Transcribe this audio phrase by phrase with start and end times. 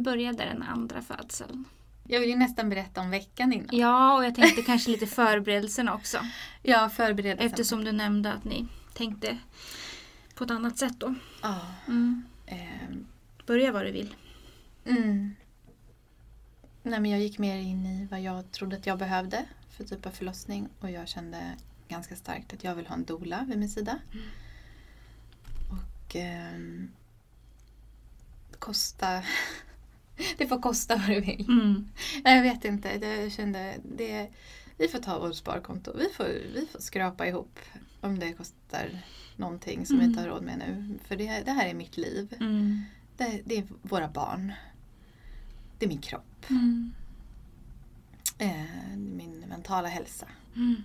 [0.00, 1.64] började den andra födseln?
[2.04, 3.68] Jag vill ju nästan berätta om veckan innan.
[3.72, 6.18] Ja, och jag tänkte kanske lite förberedelserna också.
[6.62, 7.46] Ja, förberedelsen.
[7.46, 9.38] Eftersom du nämnde att ni tänkte
[10.34, 11.14] på ett annat sätt då.
[11.42, 11.60] Ja.
[11.88, 12.22] Mm.
[12.46, 13.06] ehm,
[13.46, 14.14] Börja vad du vill.
[14.84, 15.34] Mm.
[16.82, 20.06] Nej, men jag gick mer in i vad jag trodde att jag behövde för typ
[20.06, 21.56] av förlossning och jag kände
[21.88, 23.98] ganska starkt att jag vill ha en doula vid min sida.
[25.70, 26.90] Och ehm,
[28.58, 29.22] kosta...
[30.38, 31.48] det får kosta vad det vill.
[31.48, 31.88] Mm.
[32.24, 32.98] Jag vet inte.
[32.98, 34.28] Det- Jag kände det,
[34.76, 35.92] vi får ta vårt sparkonto.
[35.98, 36.24] Vi får,
[36.54, 37.58] vi får skrapa ihop
[38.00, 38.98] om det kostar
[39.36, 40.10] någonting som vi Mm.
[40.10, 40.98] inte har råd med nu.
[41.04, 42.34] För det, det här är mitt liv.
[42.40, 42.82] Mm.
[43.16, 44.52] Det, det är våra barn.
[45.78, 46.44] Det är min kropp.
[46.50, 46.92] Mm.
[48.38, 50.26] Eh, min mentala hälsa.
[50.56, 50.82] Mm.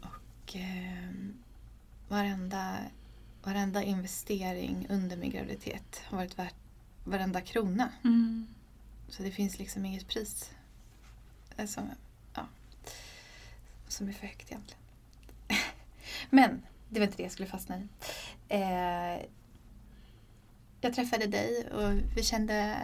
[0.00, 1.08] Och eh,
[2.08, 2.76] varenda,
[3.42, 6.54] varenda investering under min graviditet har varit värt
[7.04, 7.92] varenda krona.
[8.04, 8.46] Mm.
[9.08, 10.50] Så det finns liksom inget pris
[11.56, 11.90] eh, som,
[12.34, 12.46] ja,
[13.88, 14.82] som är för högt egentligen.
[16.30, 17.88] Men det var inte det jag skulle fastna i.
[18.48, 19.26] Eh,
[20.80, 22.78] jag träffade dig och vi kände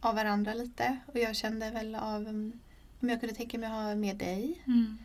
[0.00, 0.98] av varandra lite.
[1.06, 2.60] Och jag kände väl av um,
[3.00, 4.62] om jag kunde tänka mig att ha med dig.
[4.66, 4.98] Mm.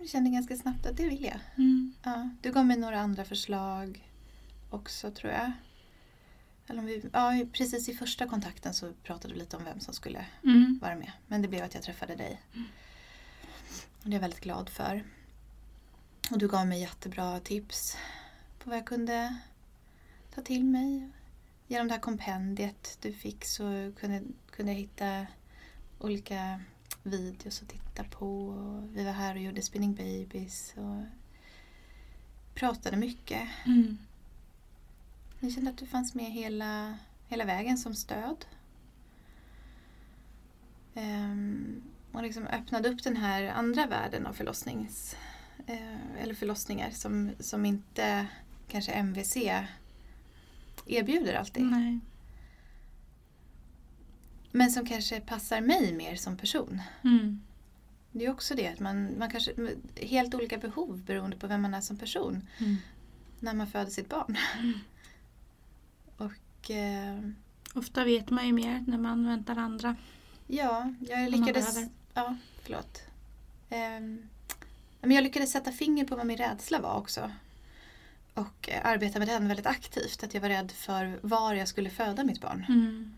[0.00, 1.40] Jag kände ganska snabbt att det vill jag.
[1.56, 1.94] Mm.
[2.02, 4.10] Ja, du gav mig några andra förslag
[4.70, 5.52] också tror jag.
[6.66, 10.26] Eller vi, ja, precis i första kontakten så pratade vi lite om vem som skulle
[10.44, 10.78] Mm.
[10.82, 11.12] vara med.
[11.26, 12.42] Men det blev att jag träffade dig.
[14.02, 15.04] Och det är jag väldigt glad för.
[16.30, 17.96] Och du gav mig jättebra tips
[18.58, 19.36] på vad jag kunde
[20.34, 21.10] ta till mig.
[21.66, 25.26] Genom det här kompendiet du fick så kunde, kunde jag hitta
[25.98, 26.60] olika
[27.02, 28.54] videos att titta på.
[28.92, 31.04] Vi var här och gjorde Spinning Babies och
[32.54, 33.48] pratade mycket.
[33.66, 33.98] Mm.
[35.40, 38.44] Jag kände att du fanns med hela, hela vägen som stöd.
[40.94, 45.16] Ehm, och liksom öppnade upp den här andra världen av förlossnings,
[45.66, 48.26] eh, eller förlossningar som, som inte
[48.68, 49.36] kanske MVC
[50.86, 51.64] erbjuder alltid.
[51.64, 52.00] Nej.
[54.50, 56.82] Men som kanske passar mig mer som person.
[57.04, 57.40] Mm.
[58.12, 59.52] Det är också det att man, man kanske
[59.96, 62.76] helt olika behov beroende på vem man är som person Mm.
[63.40, 64.36] när man föder sitt barn.
[66.16, 67.18] Och eh,
[67.74, 69.96] Ofta vet man ju mer när man väntar andra.
[70.46, 71.76] Ja, jag lyckades...
[72.14, 73.02] Ja, förlåt.
[73.70, 74.28] Ehm,
[75.00, 77.30] men jag lyckades sätta finger på vad min rädsla var också.
[78.34, 80.22] Och eh, arbeta med den väldigt aktivt.
[80.22, 82.64] Att jag var rädd för var jag skulle föda mitt barn.
[82.68, 83.14] Mm.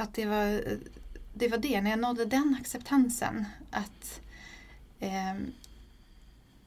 [0.00, 0.64] Att det var,
[1.34, 3.44] det var det, när jag nådde den acceptansen.
[3.70, 4.20] Att
[5.00, 5.52] ehm,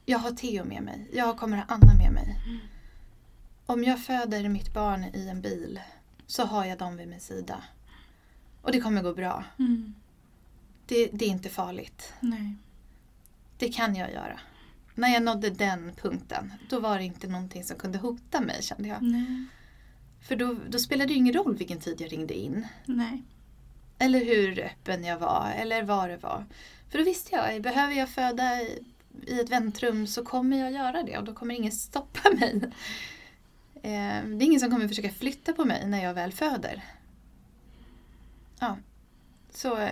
[0.06, 1.08] jag har Theo med mig.
[1.12, 2.40] Jag kommer ha Anna med mig.
[2.46, 2.58] Mm.
[3.66, 5.80] Om jag föder mitt barn i en bil
[6.26, 7.64] så har jag dem vid min sida.
[8.62, 9.44] Och det kommer gå bra.
[9.58, 9.94] Mm.
[10.86, 12.12] Det, det är inte farligt.
[12.20, 12.56] Nej.
[13.58, 14.40] Det kan jag göra.
[14.94, 18.88] När jag nådde den punkten, då var det inte någonting som kunde hota mig kände
[18.88, 19.02] jag.
[19.02, 19.44] Nej.
[20.24, 22.66] För då, då spelade det ju ingen roll vilken tid jag ringde in.
[22.86, 23.22] Nej.
[23.98, 26.44] Eller hur öppen jag var, eller vad det var.
[26.90, 28.84] För då visste jag, behöver jag föda i,
[29.26, 32.60] i ett väntrum så kommer jag göra det och då kommer ingen stoppa mig.
[33.74, 36.84] Eh, det är ingen som kommer försöka flytta på mig när jag väl föder.
[38.60, 38.76] Ja,
[39.50, 39.90] så eh,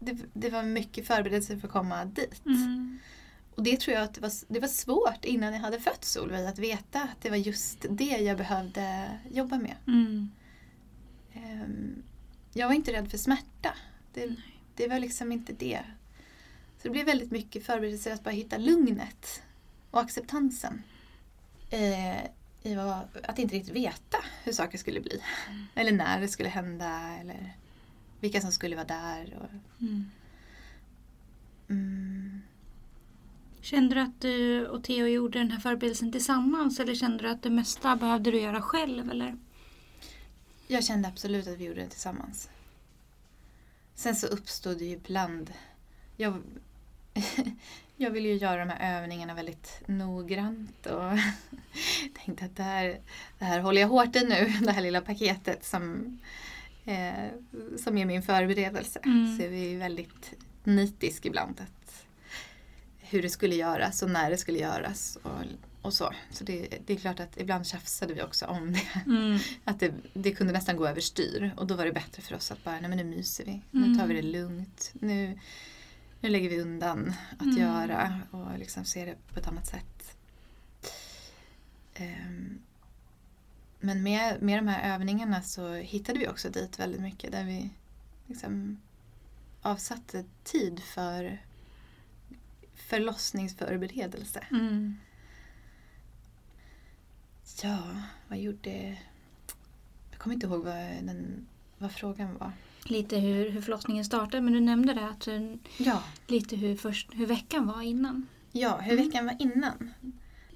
[0.00, 2.46] det, det var mycket förberedelse för att komma dit.
[2.46, 2.98] Mm.
[3.54, 6.46] Och det tror jag att det var, det var svårt innan jag hade fött Solveig
[6.46, 9.76] att veta att det var just det jag behövde jobba med.
[9.86, 10.30] Mm.
[11.32, 12.02] Ehm,
[12.52, 13.74] Jag var inte rädd för smärta.
[14.14, 14.34] Det,
[14.74, 15.80] det var liksom inte det.
[16.78, 19.42] Så det blev väldigt mycket förberedelser att bara hitta lugnet
[19.90, 20.82] och acceptansen.
[21.70, 22.24] Eh,
[22.62, 25.22] I vad, att inte riktigt veta hur saker skulle bli.
[25.74, 27.56] Eller när det skulle hända eller
[28.20, 29.38] vilka som skulle vara där.
[29.40, 29.80] Och,
[31.68, 32.42] Mm.
[33.62, 37.42] Kände du att du och Theo gjorde den här förberedelsen tillsammans eller kände du att
[37.42, 39.10] det mesta behövde du göra själv?
[39.10, 39.36] Eller?
[40.66, 42.50] Jag kände absolut att vi gjorde det tillsammans.
[43.94, 45.52] Sen så uppstod det ju ibland...
[46.16, 46.42] Jag,
[47.96, 51.12] jag ville ju göra de här övningarna väldigt noggrant och
[52.24, 53.00] tänkte att det här,
[53.38, 56.18] det här håller jag hårt i nu, det här lilla paketet som,
[56.84, 57.28] eh,
[57.78, 59.00] som är min förberedelse.
[59.04, 59.36] Mm.
[59.36, 61.81] Så jag är väldigt nitisk ibland att
[63.12, 65.30] hur det skulle göras och när det skulle göras och,
[65.82, 66.12] och så.
[66.30, 69.02] Så det, det är klart att ibland tjafsade vi också om det.
[69.06, 69.38] Mm.
[69.64, 72.64] Att det, det kunde nästan gå överstyr och då var det bättre för oss att
[72.64, 73.60] bara, nej men nu myser vi.
[73.70, 73.98] Nu Mm.
[73.98, 74.90] tar vi det lugnt.
[74.94, 75.38] Nu,
[76.20, 77.58] nu lägger vi undan att Mm.
[77.58, 80.16] göra och liksom ser det på ett annat sätt.
[81.94, 82.58] Ehm,
[83.80, 87.70] men med, med de här övningarna så hittade vi också dit väldigt mycket där vi
[88.26, 88.80] liksom
[89.62, 91.38] avsatte tid för
[92.92, 94.46] förlossningsförberedelse.
[94.50, 94.96] Mm.
[97.62, 97.78] Ja,
[98.28, 98.98] vad gjorde...
[100.10, 101.46] Jag kommer inte ihåg vad, den,
[101.78, 102.52] vad frågan var.
[102.84, 107.08] Lite hur, hur förlossningen startade men du nämnde det att du, Ja, lite hur, först,
[107.14, 108.26] hur veckan var innan.
[108.52, 109.94] ja hur veckan var innan.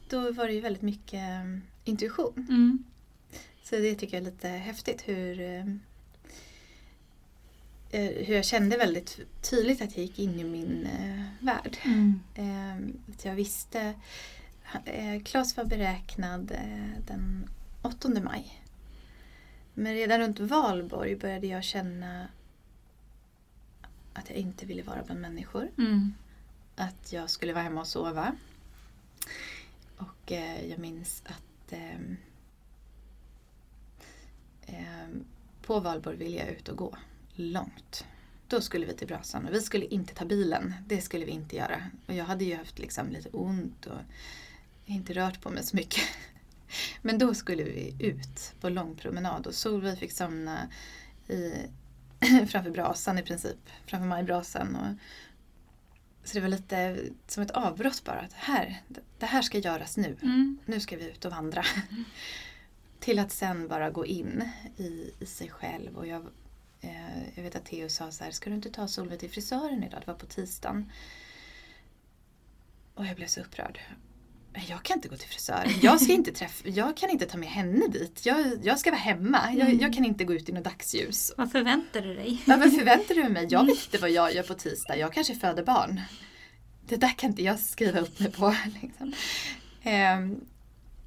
[0.09, 2.47] Då var det ju väldigt mycket eh, intuition.
[2.49, 2.85] Mm.
[3.63, 5.65] Så det tycker jag är lite häftigt hur, eh,
[7.91, 11.77] hur jag kände väldigt tydligt att jag gick in i min eh, värld.
[11.85, 12.21] Mm.
[12.35, 13.95] Eh, att jag visste,
[14.85, 17.51] eh, Claes var beräknad eh, den
[17.83, 18.63] 8 maj.
[19.75, 22.29] Men redan runt valborg började jag känna
[24.13, 25.71] att jag inte ville vara bland människor.
[25.79, 26.15] Mm.
[26.77, 28.37] Att jag skulle vara hemma och sova.
[29.97, 32.17] Och eh, jag minns att ehm,
[34.67, 35.25] ehm,
[35.63, 36.97] på valborg ville jag ut och gå
[37.37, 38.05] långt.
[38.49, 40.75] Då skulle vi till brasan och vi skulle inte ta bilen.
[40.87, 41.83] Det skulle vi inte göra.
[42.07, 44.01] Och jag hade ju haft liksom lite ont och
[44.87, 46.05] inte rört på mig så mycket.
[47.03, 50.69] Men då skulle vi ut på lång promenad och Solveig fick somna
[51.29, 51.53] i,
[52.49, 53.59] framför brasan i princip.
[53.87, 54.77] Framför majbrasan.
[54.77, 54.97] Och,
[56.25, 58.21] så det var lite som ett avbrott bara.
[58.21, 58.83] Att här,
[59.19, 60.17] det här ska göras nu.
[60.23, 60.59] Mm.
[60.65, 61.65] Nu ska vi ut och vandra.
[63.01, 65.97] Till att sen bara gå in i, i sig själv.
[65.97, 66.27] Och jag,
[67.35, 70.01] jag vet att Theo sa så här, ska du inte ta Solveig till frisören idag?
[70.01, 70.93] Det var på tisdagen.
[72.95, 73.81] Och jag blev så upprörd.
[74.69, 75.71] Jag kan inte gå till frisören.
[75.83, 78.27] Jag, ska inte träffa, jag kan inte ta med henne dit.
[78.27, 79.53] Jag, jag ska vara hemma.
[79.53, 81.33] Jag, jag kan inte gå ut i något dagsljus.
[81.37, 82.43] Vad förväntar du dig?
[82.47, 83.47] Ja, vad förväntar du mig?
[83.51, 84.97] Jag vet inte vad jag gör på tisdag.
[84.97, 86.01] Jag kanske föder barn.
[86.89, 88.55] Det där kan inte jag skriva upp mig på.
[88.83, 89.15] Liksom.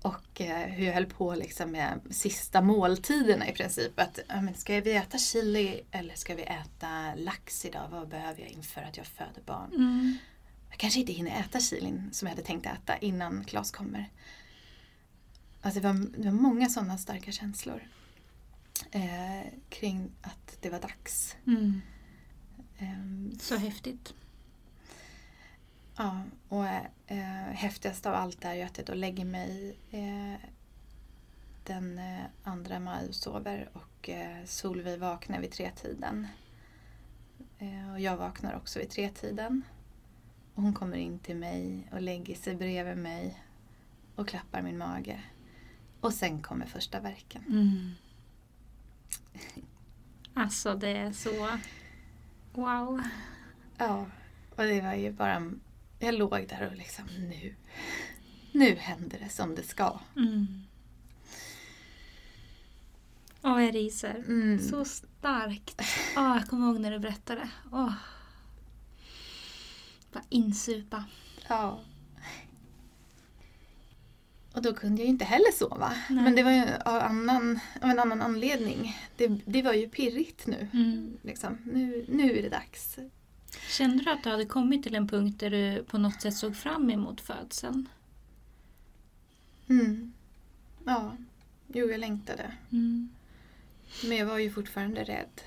[0.01, 3.99] Och eh, hur jag höll på liksom, med sista måltiderna i princip.
[3.99, 7.87] Att, men ska vi äta chili eller ska vi äta lax idag?
[7.91, 9.71] Vad behöver jag inför att jag föder barn?
[9.73, 10.17] Mm.
[10.69, 14.09] Jag kanske inte hinner äta chilin som jag hade tänkt äta innan Klas kommer.
[15.61, 17.83] Alltså det, var, det var många sådana starka känslor.
[18.91, 21.35] Eh, kring att det var dags.
[21.47, 21.81] Mm.
[22.77, 24.13] Ehm, Så häftigt.
[26.01, 26.65] Ja, och
[27.07, 30.39] eh, häftigast av allt är ju att jag då lägger mig eh,
[31.63, 36.27] den eh, andra maj och sover och eh, Solveig vaknar vid tretiden.
[37.57, 39.61] Eh, och jag vaknar också vid tretiden.
[40.55, 43.43] Och hon kommer in till mig och lägger sig bredvid mig
[44.15, 45.21] och klappar min mage.
[46.01, 47.43] Och sen kommer första verken.
[47.47, 47.91] Mm.
[50.33, 51.57] Alltså det är så...
[52.53, 53.01] Wow.
[53.77, 54.05] Ja,
[54.55, 55.51] och det var ju bara...
[55.99, 57.55] Jag låg där och liksom nu.
[58.51, 59.99] Nu händer det som det ska.
[60.15, 60.63] Mm.
[63.41, 64.15] Åh, jag ryser.
[64.27, 64.59] Mm.
[64.59, 65.81] Så starkt.
[66.17, 67.49] Åh, jag kommer ihåg när du berättade.
[67.71, 67.93] Åh.
[70.13, 71.03] Bara insupa.
[71.47, 71.79] Ja.
[74.53, 75.93] Och då kunde jag ju inte heller sova.
[76.09, 76.23] Nej.
[76.23, 78.97] Men det var ju av, annan, av en annan anledning.
[79.17, 80.67] Det, det var ju pirrigt nu.
[80.73, 81.17] Mm.
[81.21, 81.57] Liksom.
[81.63, 82.97] Nu, nu är det dags.
[83.69, 86.55] Kände du att du hade kommit till en punkt där du på något sätt såg
[86.55, 87.89] fram emot födseln?
[89.69, 90.13] Mm.
[90.85, 91.17] Ja,
[91.67, 92.51] jo jag längtade.
[92.71, 93.09] Mm.
[94.03, 95.41] Men jag var ju fortfarande rädd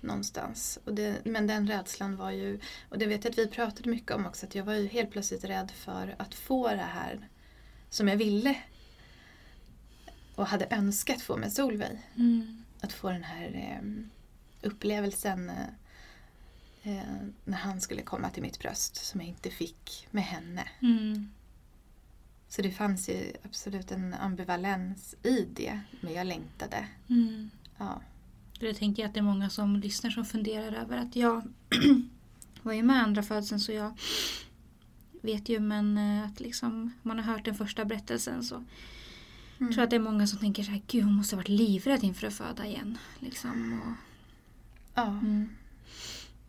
[0.00, 0.78] någonstans.
[0.84, 4.10] Och det, men den rädslan var ju, och det vet jag att vi pratade mycket
[4.10, 7.28] om också, att jag var ju helt plötsligt rädd för att få det här
[7.90, 8.56] som jag ville.
[10.34, 11.98] Och hade önskat få med Solveig.
[12.16, 12.64] Mm.
[12.80, 13.88] Att få den här eh,
[14.68, 15.66] upplevelsen eh,
[16.86, 20.68] eh, när han skulle komma till mitt bröst som jag inte fick med henne.
[20.80, 21.30] Mm.
[22.48, 26.88] Så det fanns ju absolut en ambivalens i det, men jag längtade.
[27.08, 27.50] Mm.
[27.78, 28.00] Ja.
[28.60, 31.42] Det tänker jag att det är många som lyssnar som funderar över att jag
[32.62, 33.98] var ju med andra födseln så jag
[35.20, 38.64] vet ju men eh, att liksom man har hört den första berättelsen så
[39.58, 39.68] Mm.
[39.68, 41.48] jag tror att det är många som tänker så här, gud hon måste ha varit
[41.48, 42.98] livrädd inför att föda igen.
[43.18, 43.92] Liksom, och,
[44.94, 45.06] ja.
[45.06, 45.48] mm.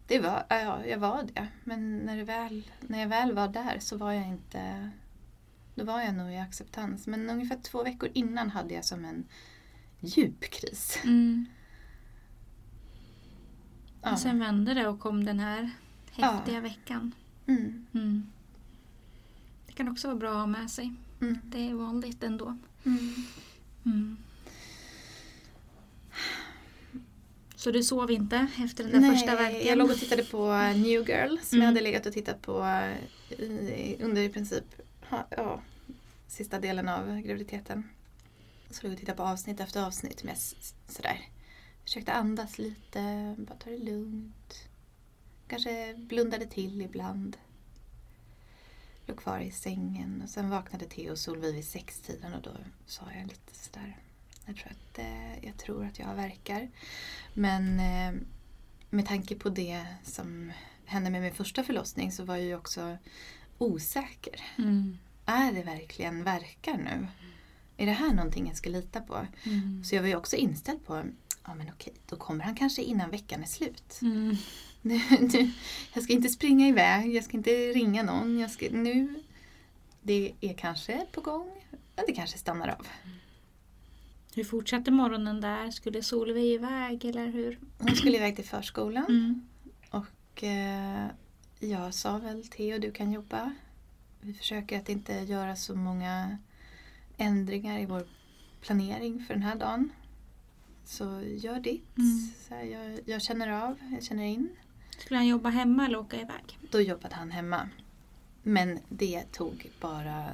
[0.07, 1.47] Det var, ja, jag var det.
[1.63, 4.89] Men när, det väl, när jag väl var där så var jag inte...
[5.75, 7.07] Då var jag nog i acceptans.
[7.07, 9.25] Men ungefär två veckor innan hade jag som en
[9.99, 10.99] djup kris.
[11.03, 11.45] Mm.
[14.01, 14.11] Ja.
[14.11, 15.69] Och sen vände det och kom den här
[16.11, 16.61] häftiga Ja.
[16.61, 17.11] veckan.
[17.47, 18.31] Mm, Mm.
[19.67, 20.93] Det kan också vara bra att ha med sig.
[21.21, 22.57] mm, Det är vanligt ändå.
[22.83, 23.13] mm.
[23.85, 24.17] Mm.
[27.67, 29.67] Så du sov inte efter den där första verken?
[29.67, 31.61] jag låg och tittade på New Girl som Mm.
[31.61, 32.65] jag hade legat och tittat på
[33.29, 34.63] i, under i princip
[35.09, 35.61] ja, ja,
[36.27, 37.89] sista delen av graviditeten.
[38.69, 40.37] Så låg jag och tittade på avsnitt efter avsnitt med
[40.87, 41.29] sådär.
[41.83, 44.67] Försökte andas lite, bara ta det lugnt.
[45.47, 47.37] Kanske blundade till ibland.
[49.05, 52.51] Låg kvar i sängen och sen vaknade Theo och Solveig vid sextiden och då
[52.85, 53.97] sa jag lite sådär.
[54.47, 56.69] Jag tror att, eh, jag, tror att jag verkar.
[57.33, 58.21] Men eh,
[58.89, 60.51] med tanke på det som
[60.85, 62.97] hände med min första förlossning så var jag ju också
[63.57, 64.41] osäker.
[64.57, 64.97] Mm.
[65.25, 67.07] Är det verkligen verkar nu?
[67.77, 69.27] Är det här någonting jag ska lita på?
[69.43, 69.83] Mm.
[69.83, 71.03] Så jag var ju också inställd på,
[71.45, 73.99] ja men okej, då kommer han kanske innan veckan är slut.
[74.01, 74.35] Mm.
[74.81, 75.51] Nu, nu,
[75.93, 78.39] jag ska inte springa iväg, jag ska inte ringa någon.
[78.39, 79.23] Jag ska, nu,
[80.01, 81.51] det är kanske på gång,
[81.95, 82.87] men det kanske stannar av.
[84.37, 85.71] Hur fortsatte morgonen där?
[85.71, 87.59] Skulle Solveig iväg eller hur?
[87.77, 89.41] Hon skulle iväg till förskolan Mm.
[89.89, 91.05] och eh,
[91.59, 93.53] jag sa väl Theo, du kan jobba.
[94.21, 96.37] Vi försöker att inte göra så många
[97.17, 98.07] ändringar i vår
[98.61, 99.89] planering för den här dagen.
[100.85, 101.97] Så gör ditt.
[101.97, 102.29] Mm.
[102.47, 104.49] Så här, jag, jag känner av, jag känner in.
[104.97, 106.57] Skulle han jobba hemma eller åka iväg?
[106.71, 107.69] Då jobbade han hemma.
[108.43, 110.25] Men det tog bara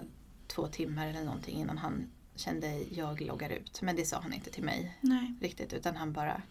[0.47, 3.81] två timmar eller någonting innan han kände jag loggar ut.
[3.81, 5.33] Men det sa han inte till mig Nej.
[5.41, 6.41] riktigt utan han bara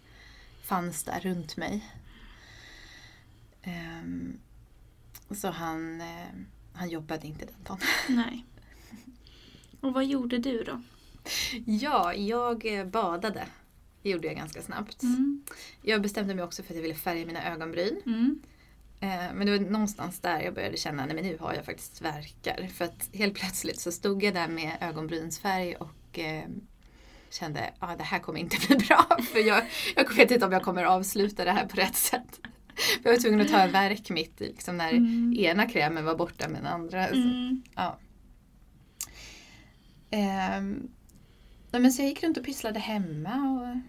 [0.62, 1.84] fanns där runt mig.
[3.62, 4.38] Ehm,
[5.30, 6.28] så han, eh,
[6.72, 7.78] han jobbade inte den dagen.
[8.08, 8.44] Nej.
[9.80, 10.82] Och vad gjorde du då?
[11.66, 13.46] Ja, jag eh, badade.
[14.02, 15.02] Det gjorde jag ganska snabbt.
[15.02, 15.42] Mm.
[15.82, 18.02] Jag bestämde mig också för att jag ville färga mina ögonbryn.
[18.06, 18.42] Mm.
[19.02, 22.66] Eh, Men det var någonstans där jag började känna att nu har jag faktiskt verkar.
[22.74, 26.44] För att helt plötsligt så stod jag där med ögonbrynsfärg och eh,
[27.30, 29.18] kände att ah, det här kommer inte bli bra.
[29.32, 29.64] För jag,
[29.96, 32.40] jag vet inte om jag kommer avsluta det här på rätt sätt.
[32.76, 35.34] För jag var tvungen att ta en verk mitt i, liksom när Mm.
[35.38, 37.08] ena krämen var borta men den andra.
[37.08, 37.62] Så, Mm.
[37.76, 37.98] ja.
[40.10, 40.88] Ehm,
[41.70, 43.80] nej, men så jag gick runt och pysslade hemma och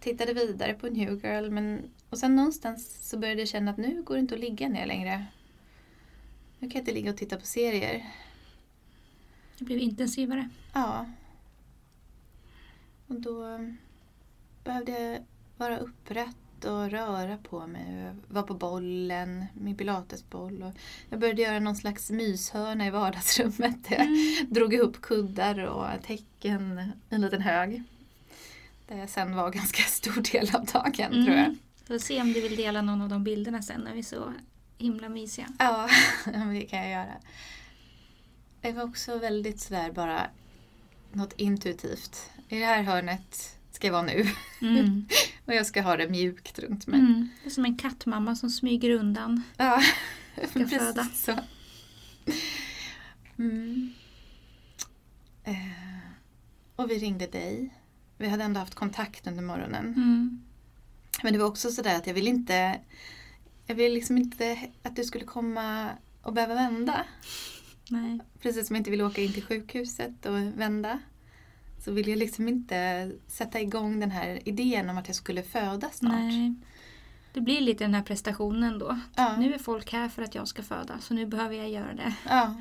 [0.00, 1.50] tittade vidare på New Girl.
[1.50, 4.68] Men, och sen någonstans så började jag känna att nu går det inte att ligga
[4.68, 5.26] ner längre.
[6.58, 8.10] Nu kan jag inte ligga och titta på serier.
[9.58, 10.48] Det blev intensivare.
[10.74, 11.06] Ja.
[13.06, 13.58] Och då
[14.64, 15.22] behövde jag
[15.56, 17.94] vara upprätt och röra på mig.
[18.04, 20.62] Jag var på bollen, min pilatesboll.
[20.62, 20.72] Och
[21.10, 23.90] jag började göra någon slags myshörna i vardagsrummet.
[23.90, 24.16] Jag Mm.
[24.50, 26.78] drog ihop kuddar och täcken
[27.10, 27.82] i en liten hög.
[28.88, 31.56] Där jag sen var ganska stor del av dagen tror jag.
[31.92, 34.32] Får se om du vill dela någon av de bilderna sen när vi är så
[34.78, 35.48] himla mysiga.
[35.58, 35.88] Ja,
[36.52, 37.14] det kan jag göra.
[38.60, 40.30] Det var också väldigt sådär bara
[41.12, 42.30] något intuitivt.
[42.48, 44.26] I det här hörnet ska jag vara nu.
[44.62, 45.06] Mm.
[45.44, 47.00] Och jag ska ha det mjukt runt mig.
[47.00, 47.28] Mm.
[47.42, 49.42] Det är som en kattmamma som smyger undan.
[49.56, 49.82] Ja,
[50.50, 51.04] Ska föda.
[51.04, 51.38] så.
[53.38, 53.92] Mm.
[55.44, 55.54] Eh,
[56.76, 57.74] och vi ringde dig.
[58.18, 59.86] Vi hade ändå haft kontakt under morgonen.
[59.86, 60.42] Mm.
[61.22, 62.80] Men det var också sådär att jag ville inte
[63.66, 65.88] Jag ville liksom inte att du skulle komma
[66.22, 67.04] och behöva vända.
[67.90, 68.18] Nej.
[68.40, 70.98] Precis som jag inte ville åka in till sjukhuset och vända.
[71.84, 75.90] Så ville jag liksom inte sätta igång den här idén om att jag skulle föda
[75.90, 76.12] snart.
[76.12, 76.54] Nej.
[77.32, 79.00] Det blir lite den här prestationen då.
[79.16, 79.36] Ja.
[79.36, 82.14] Nu är folk här för att jag ska föda så nu behöver jag göra det.
[82.28, 82.54] Ja.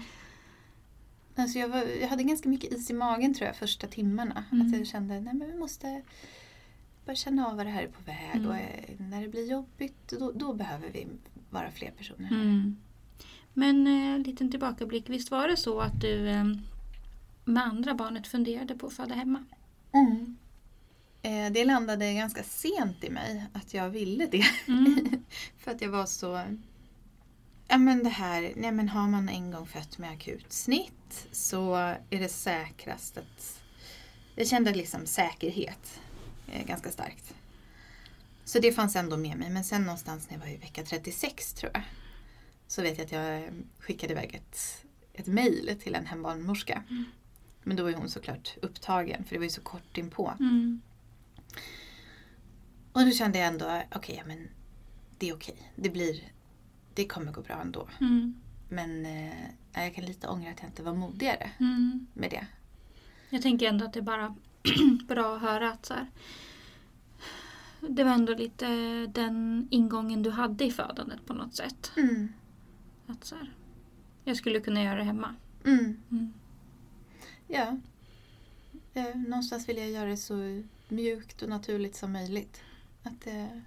[1.36, 4.44] Alltså jag, var, jag hade ganska mycket is i magen tror jag första timmarna.
[4.52, 4.68] Mm.
[4.68, 6.02] Att jag kände att vi måste
[7.06, 8.36] bara känna av vad det här är på väg.
[8.36, 8.48] Mm.
[8.48, 11.08] Och eh, när det blir jobbigt då, då behöver vi
[11.50, 12.32] vara fler personer.
[12.32, 12.78] Mm.
[13.54, 15.10] Men eh, en liten tillbakablick.
[15.10, 16.46] Visst var det så att du eh,
[17.46, 19.44] med andra barnet funderade på att föda hemma?
[19.94, 20.38] Mm.
[21.22, 24.46] Eh, det landade ganska sent i mig att jag ville det.
[24.68, 25.24] Mm.
[25.58, 26.42] För att jag var så...
[27.68, 31.76] Ja men det här, nej men har man en gång fött med akut snitt så
[32.10, 33.62] är det säkrast att...
[34.36, 36.11] Jag kände liksom säkerhet eh,
[36.68, 37.34] ganska starkt.
[38.46, 39.50] Så det fanns ändå med mig.
[39.50, 41.84] Men sen någonstans när jag var i vecka 36 tror jag.
[42.68, 46.84] Så vet jag att jag eh, skickade iväg ett, ett mejl till en hembarnmorska.
[46.90, 47.06] Mm.
[47.64, 50.34] Men då var hon såklart upptagen för det var ju så kort inpå.
[50.40, 50.82] Mm.
[52.94, 54.48] Och då kände jag ändå, okej, ja, men
[55.18, 55.72] det är okej.
[55.76, 56.32] Det blir,
[56.94, 57.90] det kommer gå bra ändå.
[58.02, 58.42] Mm.
[58.70, 59.34] Men eh,
[59.74, 62.08] jag kan lite ångra att jag inte var modigare Mm.
[62.14, 62.48] med det.
[63.30, 64.36] Jag tänker ändå att det bara
[65.08, 66.08] bra att höra att så här,
[67.80, 68.68] det var ändå lite
[69.06, 71.92] den ingången du hade i födandet på något sätt.
[71.98, 72.34] Mm.
[73.08, 73.54] Att så här,
[74.24, 75.36] jag skulle kunna göra det hemma.
[75.66, 76.02] Mm.
[76.12, 76.34] Mm.
[77.48, 77.78] Ja.
[78.94, 82.64] Eh, någonstans vill jag göra det så mjukt och naturligt som möjligt.
[83.04, 83.58] Att eh,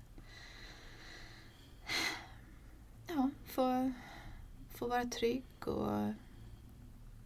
[3.06, 3.92] ja, få,
[4.74, 6.12] få vara trygg och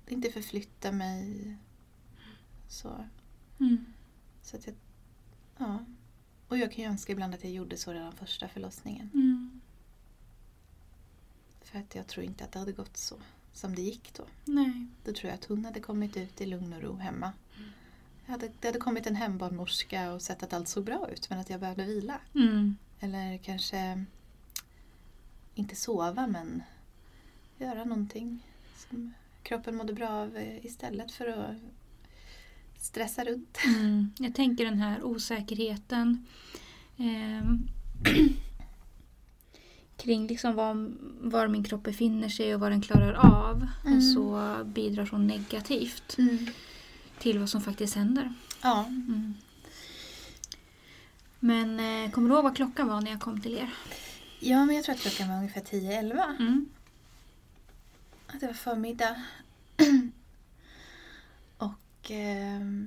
[0.07, 1.57] inte förflytta mig.
[2.69, 3.05] Så.
[3.61, 3.85] Mm.
[4.43, 4.75] Så att jag,
[5.59, 5.85] ja.
[6.49, 9.11] Och jag kan ju önska ibland att jag gjorde så redan första förlossningen.
[9.15, 9.61] Mm.
[11.63, 13.17] För att jag tror inte att det hade gått så
[13.53, 14.25] som det gick då.
[14.45, 14.87] Nej.
[15.05, 17.33] Då tror jag att hon hade kommit ut i lugn och ro hemma.
[18.25, 21.39] Jag hade, det hade kommit en hembarnmorska och sett att allt såg bra ut men
[21.39, 22.21] att jag behövde vila.
[22.35, 22.77] Mm.
[23.01, 24.05] Eller kanske
[25.55, 26.63] inte sova men
[27.59, 28.47] göra någonting
[28.77, 31.57] som kroppen mådde bra av eh, istället för att
[32.89, 33.59] stressa runt.
[33.65, 34.11] Mm.
[34.19, 36.27] Jag tänker den här osäkerheten
[36.97, 37.69] ehm,
[39.97, 40.93] kring liksom var,
[41.31, 43.67] var min kropp befinner sig och vad den klarar av.
[43.87, 44.01] Mm.
[44.01, 46.17] Så bidrar så negativt
[47.19, 48.35] till vad som faktiskt händer.
[48.63, 49.35] Ja, Mm.
[51.41, 53.71] Men eh, kommer du ihåg vad klockan var när jag kom till er?
[54.41, 56.37] ja, men jag tror att klockan var ungefär 10-11.
[56.39, 56.69] Mm.
[58.27, 59.23] Att det var förmiddag.
[62.09, 62.87] och ehm,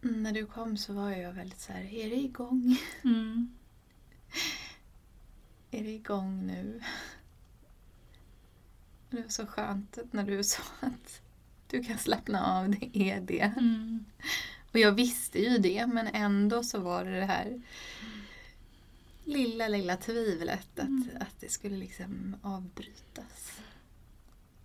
[0.00, 2.76] när du kom så var jag väldigt så här, är det igång?
[3.04, 3.54] Mm.
[5.70, 6.82] Är det igång nu?
[9.10, 11.20] Det var så skönt när du sa att
[11.68, 13.40] du kan slappna av, det är det.
[13.40, 14.04] Mm.
[14.72, 17.62] Och jag visste ju det men ändå så var det det här
[19.24, 21.08] lilla, lilla tvivlet att, Mm.
[21.20, 23.60] att det skulle liksom avbrytas.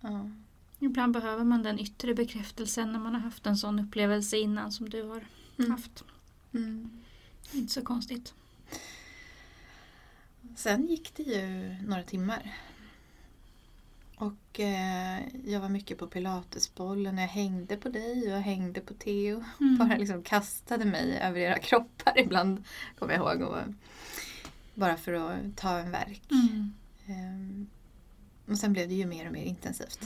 [0.00, 0.30] Ja.
[0.78, 4.90] Ibland behöver man den yttre bekräftelsen när man har haft en sån upplevelse innan som
[4.90, 5.24] du har
[5.58, 5.70] Mm.
[5.70, 6.04] haft.
[6.54, 6.90] Mm.
[7.52, 8.34] Inte så konstigt.
[10.56, 12.54] Sen gick det ju några timmar.
[14.16, 17.18] Och eh, jag var mycket på pilatesbollen.
[17.18, 19.44] Jag hängde på dig och jag hängde på Theo.
[19.60, 19.76] Mm.
[19.78, 22.64] Bara liksom kastade mig över era kroppar ibland,
[22.98, 23.42] kommer jag ihåg.
[23.48, 23.58] Och,
[24.74, 26.22] bara för att ta en verk.
[26.30, 26.72] Mm.
[27.06, 27.66] Ehm,
[28.46, 30.00] och sen blev det ju mer och mer intensivt.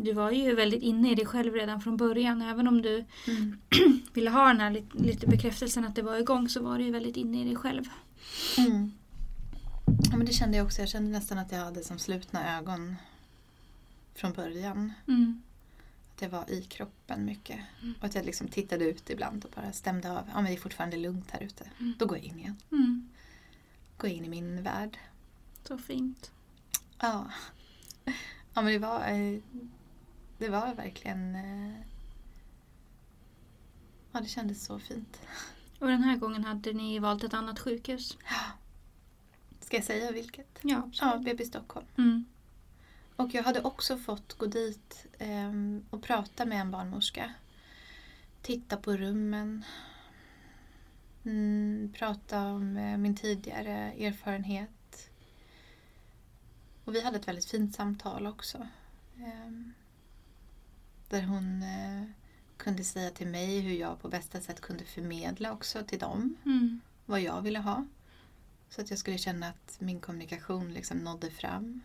[0.00, 2.42] Du var ju väldigt inne i dig själv redan från början.
[2.42, 3.58] Även om du Mm.
[4.12, 6.90] ville ha den här lite, lite bekräftelsen att det var igång så var du ju
[6.90, 7.84] väldigt inne i dig själv.
[8.58, 8.92] Mm.
[10.10, 10.80] Ja, men det kände jag också.
[10.80, 12.96] Jag kände nästan att jag hade som slutna ögon
[14.14, 14.92] från början.
[15.08, 15.42] Mm.
[16.14, 17.58] Att jag var i kroppen mycket.
[17.82, 17.94] Mm.
[17.98, 20.22] Och att jag liksom tittade ut ibland och bara stämde av.
[20.28, 21.70] Ja men det är fortfarande lugnt här ute.
[21.80, 21.94] Mm.
[21.98, 22.56] Då går jag in igen.
[22.72, 23.08] Mm.
[23.96, 24.98] Går in i min värld.
[25.64, 26.30] Så fint.
[26.98, 27.30] Ja.
[28.54, 29.40] Ja men det var, eh,
[30.38, 31.34] det var verkligen...
[31.34, 31.74] eh,
[34.12, 35.20] Ja det kändes så fint.
[35.78, 38.18] Och den här gången hade ni valt ett annat sjukhus.
[39.60, 40.58] Ska jag säga vilket?
[40.62, 41.86] Ja, Ja, BB Stockholm.
[41.98, 42.24] Mm.
[43.16, 47.34] Och jag hade också fått gå dit ehm, och prata med en barnmorska.
[48.42, 49.64] Titta på rummen.
[51.24, 55.10] Mm, prata om eh, min tidigare erfarenhet.
[56.84, 58.66] Och vi hade ett väldigt fint samtal också.
[59.18, 59.72] Ehm,
[61.08, 62.04] där hon eh,
[62.56, 66.80] kunde säga till mig hur jag på bästa sätt kunde förmedla också till dem Mm.
[67.06, 67.86] vad jag ville ha.
[68.70, 71.80] Så att jag skulle känna att min kommunikation liksom nådde fram.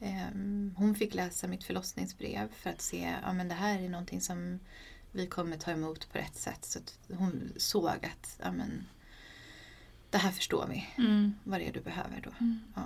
[0.00, 4.20] Ehm, Hon fick läsa mitt förlossningsbrev för att se ja, men det här är någonting
[4.20, 4.60] som
[5.12, 6.64] vi kommer ta emot på rätt sätt.
[6.64, 8.86] Så att hon såg att ja, men,
[10.10, 11.34] det här förstår vi, Mm.
[11.44, 12.30] vad det är du behöver då.
[12.40, 12.60] Mm.
[12.74, 12.82] Ja.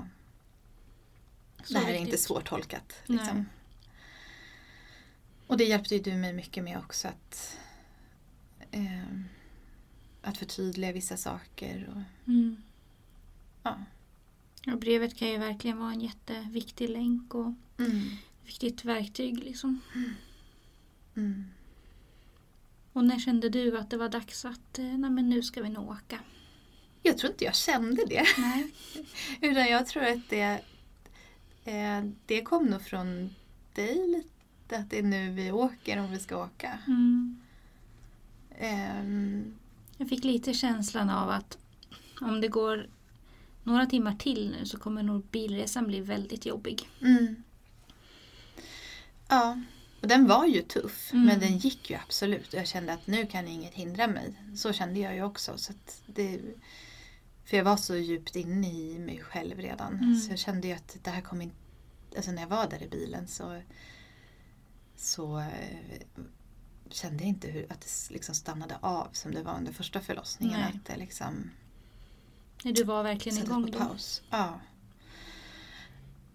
[1.69, 2.07] Det här är viktigt.
[2.07, 2.93] inte svårtolkat.
[3.07, 3.45] Nej.
[5.53, 7.59] Och det hjälpte ju du mig mycket med också att,
[8.71, 9.25] ehm,
[10.23, 11.89] att förtydliga vissa saker.
[11.95, 12.57] Och, Mm.
[13.63, 13.79] ja.
[14.73, 18.01] Och brevet kan ju verkligen vara en jätteviktig länk och Mm.
[18.47, 19.39] viktigt verktyg.
[19.39, 19.81] Liksom.
[21.17, 21.45] Mm.
[22.93, 25.69] Och när kände du att det var dags att eh, nej, men nu ska vi
[25.69, 26.19] nog åka?
[27.03, 28.27] Jag tror inte jag kände det.
[28.39, 28.71] Nej.
[29.41, 30.61] Utan jag tror att det,
[31.65, 33.35] eh, det kom nog från
[33.75, 34.29] dig lite.
[34.77, 36.79] Att det är nu vi åker om vi ska åka.
[36.87, 37.41] Mm.
[38.59, 39.55] Ehm,
[39.97, 41.59] Jag fick lite känslan av att
[42.21, 42.87] om det går
[43.63, 46.89] några timmar till nu så kommer nog bilresan bli väldigt jobbig.
[47.01, 47.43] mm.
[49.29, 49.61] Ja,
[50.01, 51.13] och den var ju tuff.
[51.13, 51.27] Mm.
[51.27, 52.53] Men den gick ju absolut.
[52.53, 54.35] Jag kände att nu kan inget hindra mig.
[54.57, 55.59] Så kände jag ju också.
[55.59, 55.73] Så
[56.07, 56.41] det,
[57.45, 59.95] för jag var så djupt inne i mig själv redan.
[59.95, 60.17] Mm.
[60.17, 61.57] Så jag kände ju att det här kommer inte...
[62.17, 63.63] Alltså när jag var där i bilen så,
[65.03, 66.01] så eh,
[66.89, 70.61] kände jag inte hur, att det liksom stannade av som det var under första förlossningen.
[70.61, 70.73] Nej.
[70.77, 71.51] Att det liksom
[72.65, 73.79] När du var verkligen igång på då.
[73.79, 74.23] paus.
[74.31, 74.61] Ja.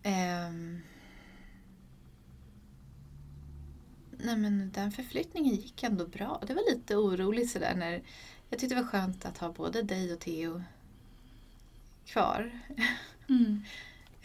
[0.04, 0.82] Ehm.
[4.20, 6.44] Nej men den förflyttningen gick ändå bra.
[6.48, 8.04] Det var lite oroligt sådär när
[8.50, 10.64] jag tyckte det var skönt att ha både dig och Theo
[12.06, 12.60] kvar.
[13.30, 13.64] Mm.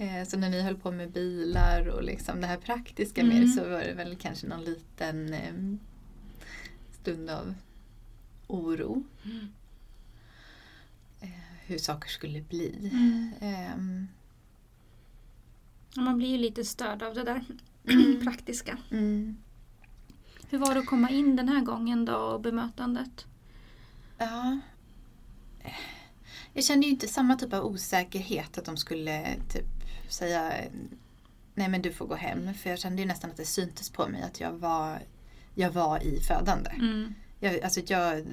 [0.02, 3.40] Eh, Så när ni höll på med bilar och liksom det här praktiska Mm.
[3.40, 5.54] mer så var det väl kanske någon liten eh,
[7.00, 7.54] stund av
[8.46, 9.04] oro.
[9.24, 9.48] Mm.
[11.20, 11.28] Eh,
[11.66, 12.90] hur saker skulle bli.
[12.92, 13.30] Mm.
[13.40, 14.08] Ehm,
[15.96, 17.44] Man blir ju lite störd av det där
[18.24, 18.78] praktiska.
[18.90, 19.36] mm.
[20.50, 23.26] Hur var det att komma in den här gången då och bemötandet?
[24.18, 24.58] Ja.
[26.54, 29.71] Jag kände ju inte samma typ av osäkerhet att de skulle typ
[30.12, 30.52] säga
[31.54, 32.54] nej men du får gå hem.
[32.54, 34.98] För jag kände ju nästan att det syntes på mig att jag var,
[35.54, 36.70] jag var i födande.
[36.70, 37.14] Mm.
[37.40, 38.26] Jag, alltså jag,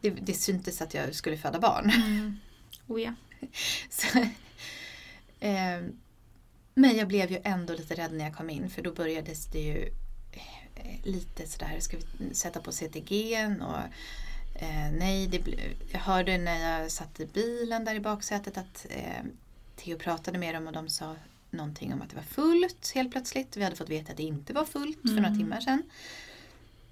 [0.00, 1.90] det, det syntes att jag skulle föda barn.
[1.90, 2.36] Mm.
[2.86, 3.14] Oh ja.
[3.90, 4.18] Så,
[5.40, 5.82] eh,
[6.74, 9.60] men jag blev ju ändå lite rädd när jag kom in för då började det
[9.60, 9.92] ju
[10.74, 13.78] eh, lite sådär, ska vi sätta på CTG och
[14.62, 15.42] eh, nej, det,
[15.92, 19.24] jag hörde när jag satt i bilen där i baksätet att eh,
[19.76, 21.16] Theo pratade med dem och de sa
[21.50, 23.56] någonting om att det var fullt helt plötsligt.
[23.56, 25.38] Vi hade fått veta att det inte var fullt för några Mm.
[25.38, 25.82] timmar sedan.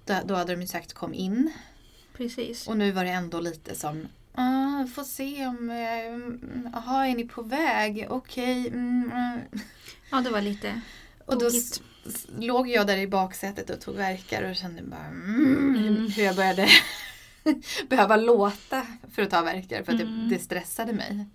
[0.05, 1.51] Då, då hade de ju sagt kom in
[2.17, 2.67] Precis.
[2.67, 5.69] och nu var det ändå lite som Ah, får se om...
[6.73, 8.07] Jaha, är ni på väg?
[8.09, 8.67] Okej.
[8.67, 9.39] mm, mm.
[10.11, 10.81] Ja, det var lite
[11.25, 15.05] Och då s- s- låg jag där i baksätet och tog verkar och kände bara
[15.05, 16.07] mm, Mm.
[16.11, 16.67] hur jag började
[17.89, 20.29] behöva låta för att ta verkar för att Mm.
[20.29, 21.25] det, det stressade mig.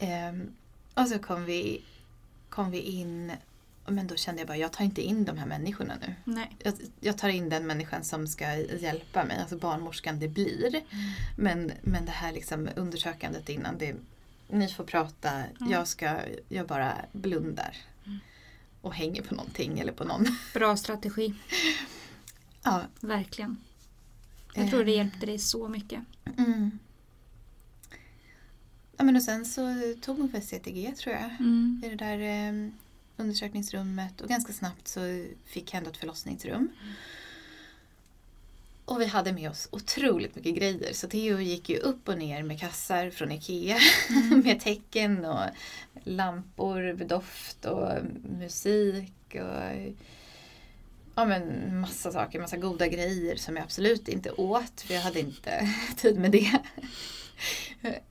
[0.00, 0.52] Ehm,
[0.94, 1.82] och så kom vi,
[2.48, 3.32] kom vi in
[3.86, 6.14] men då kände jag bara, jag tar inte in de här människorna nu.
[6.24, 6.56] Nej.
[6.58, 10.80] Jag, jag tar in den människan som ska hjälpa mig, alltså barnmorskan det blir.
[11.36, 13.96] Men, men det här liksom undersökandet innan, det,
[14.48, 15.72] ni får prata, Mm.
[15.72, 17.76] jag, ska, jag bara blundar.
[18.80, 20.26] Och hänger på någonting eller på någon.
[20.54, 21.34] Bra strategi.
[22.62, 23.56] Ja, Verkligen.
[24.54, 26.00] Jag tror det hjälpte dig så mycket.
[29.00, 29.06] Mm.
[29.06, 31.30] ja men och sen så tog hon för CTG tror jag.
[31.40, 31.82] Mm.
[31.84, 32.70] I det där eh,
[33.16, 36.68] undersökningsrummet och ganska snabbt så fick jag ändå ett förlossningsrum.
[38.84, 42.42] Och vi hade med oss otroligt mycket grejer så Theo gick ju upp och ner
[42.42, 43.78] med kassar från IKEA
[44.44, 45.44] med tecken och
[46.04, 47.92] lampor, doft och
[48.38, 49.94] musik och
[51.14, 55.20] ja men massa saker, massa goda grejer som jag absolut inte åt för jag hade
[55.20, 56.58] inte tid med det.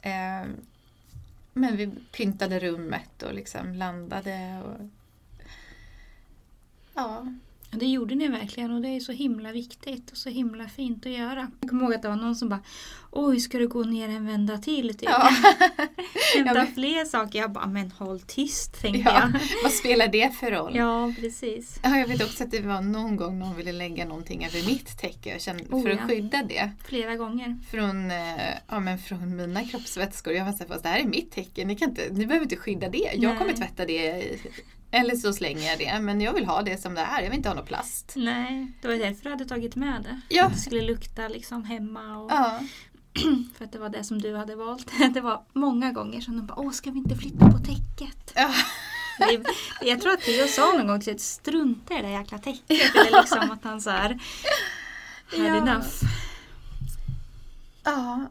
[1.60, 4.90] Men vi pyntade rummet och liksom landade och
[6.94, 7.34] Ja,
[7.72, 11.12] det gjorde ni verkligen och det är så himla viktigt och så himla fint att
[11.12, 11.52] göra.
[11.62, 12.60] Jag kommer ihåg att det var någon som bara
[13.12, 14.90] Oj, ska du gå ner en vända till?
[14.98, 15.10] Typ.
[15.10, 15.30] ja.
[16.36, 17.40] Hämta Ja, fler saker.
[17.40, 19.20] Jag bara, men håll tyst tänkte ja.
[19.20, 19.42] jag.
[19.64, 20.72] Vad spelar det för roll?
[20.76, 21.80] Ja, precis.
[21.84, 24.98] Ja, jag vet också att det var någon gång någon ville lägga någonting över mitt
[24.98, 26.08] täcke kände, Oh, för att ja.
[26.08, 27.58] skydda det Flera gånger.
[27.72, 28.18] från, eh,
[28.68, 30.34] ja, men från mina kroppsvätskor.
[30.34, 32.56] Jag var såhär, fast det här är mitt täcke, ni, kan inte, ni behöver inte
[32.56, 33.12] skydda det.
[33.16, 33.62] Jag kommer Nej.
[33.62, 34.24] tvätta det
[34.92, 36.00] eller så slänger jag det.
[36.00, 38.14] Men jag vill ha det som det är, jag vill inte ha något plast.
[38.16, 40.22] Nej, det var därför du hade tagit med det.
[40.36, 40.46] Ja.
[40.46, 42.18] Att det skulle lukta liksom hemma.
[42.18, 42.60] Och, Ja,
[43.58, 44.92] För att det var det som du hade valt.
[45.14, 48.32] Det var många gånger som de bara Åh, ska vi inte flytta på täcket?
[48.36, 48.54] ja.
[49.20, 49.44] Det,
[49.82, 52.96] jag tror att Theo sa någon gång att strunta i det där jäkla täcket.
[52.96, 54.20] Eller liksom att han så här had
[55.46, 55.58] Ja.
[55.58, 55.88] enough.
[57.84, 58.26] Ja.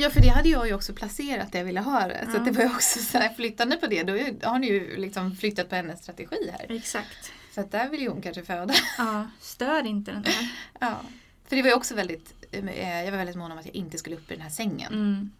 [0.00, 2.24] Ja, för det hade jag ju också placerat där jag ville ha det.
[2.24, 2.38] Så Ja.
[2.38, 4.12] att det var ju också så här, flyttar ni på det då
[4.48, 6.76] har ni ju liksom flyttat på hennes strategi här.
[6.76, 7.32] Exakt.
[7.54, 8.74] Så att där vill ju hon kanske föda.
[8.98, 10.50] Ja, stör inte den där.
[10.80, 11.00] Ja.
[11.48, 13.98] För det var ju också väldigt, eh, jag var väldigt mån om att jag inte
[13.98, 14.92] skulle upp i den här sängen.
[14.92, 15.30] Mm.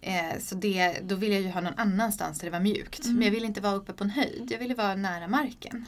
[0.00, 3.04] Eh, Så det, då ville jag ju ha någon annanstans där det var mjukt.
[3.04, 3.16] Mm.
[3.16, 5.86] Men jag ville inte vara uppe på en höjd, jag ville vara nära marken.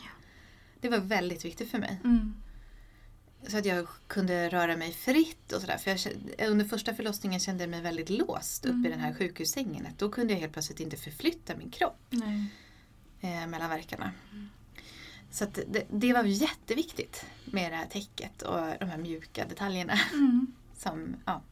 [0.80, 2.00] Det var väldigt viktigt för mig.
[2.04, 2.34] Mm.
[3.48, 5.78] Så att jag kunde röra mig fritt och sådär.
[5.78, 8.90] För jag, under första förlossningen kände jag mig väldigt låst upp i Mm.
[8.90, 9.86] den här sjukhussängen.
[9.86, 11.98] Att Då kunde jag helt plötsligt inte förflytta min kropp
[13.20, 14.12] eh, mellan verkarna.
[15.30, 19.98] Så att det, det var jätteviktigt med det här täcket och de här mjuka detaljerna
[20.12, 20.46] Mm.
[20.78, 21.42] som, ja,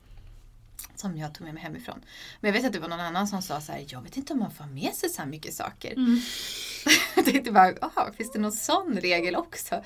[0.97, 2.05] som jag tog med mig hemifrån.
[2.41, 4.33] Men jag vet att det var någon annan som sa så här, jag vet inte
[4.33, 5.93] om man får med sig så här mycket saker.
[5.93, 6.21] Mm.
[7.17, 9.83] Jag tänkte bara, aha, finns det någon sån regel också?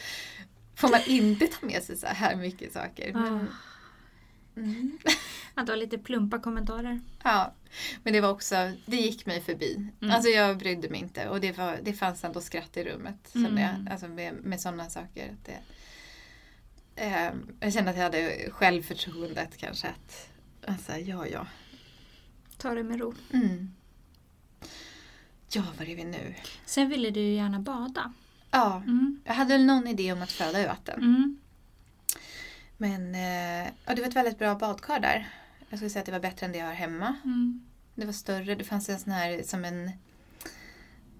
[0.78, 3.12] Får man inte ta med sig så här mycket saker?
[3.16, 3.20] Ah.
[3.20, 3.48] Men,
[4.56, 4.98] mm.
[5.54, 7.00] Att det var lite plumpa kommentarer.
[7.22, 7.54] Ja,
[8.02, 9.90] men det var också, det gick mig förbi.
[10.00, 10.14] Mm.
[10.14, 13.34] Alltså jag brydde mig inte och det, var, det fanns ändå skratt i rummet.
[13.34, 13.58] Mm.
[13.58, 15.32] Jag, alltså med, med sådana saker.
[15.32, 15.60] Att det,
[17.02, 19.88] eh, jag kände att jag hade självförtroendet kanske.
[19.88, 20.30] Att,
[20.66, 21.46] alltså, ja, ja.
[22.56, 23.14] Ta det med ro.
[23.32, 23.74] Mm.
[25.50, 26.34] Ja, var är vi nu?
[26.64, 28.12] Sen ville du gärna bada.
[28.50, 29.20] Ja, Mm.
[29.24, 31.00] jag hade väl någon idé om att föda i vatten.
[31.02, 31.38] Mm.
[32.76, 35.28] Men eh, ja, det var ett väldigt bra badkar där.
[35.68, 37.16] Jag skulle säga att det var bättre än det jag har hemma.
[37.24, 37.66] Mm.
[37.94, 38.54] Det var större.
[38.54, 39.90] Det fanns en sån här som en...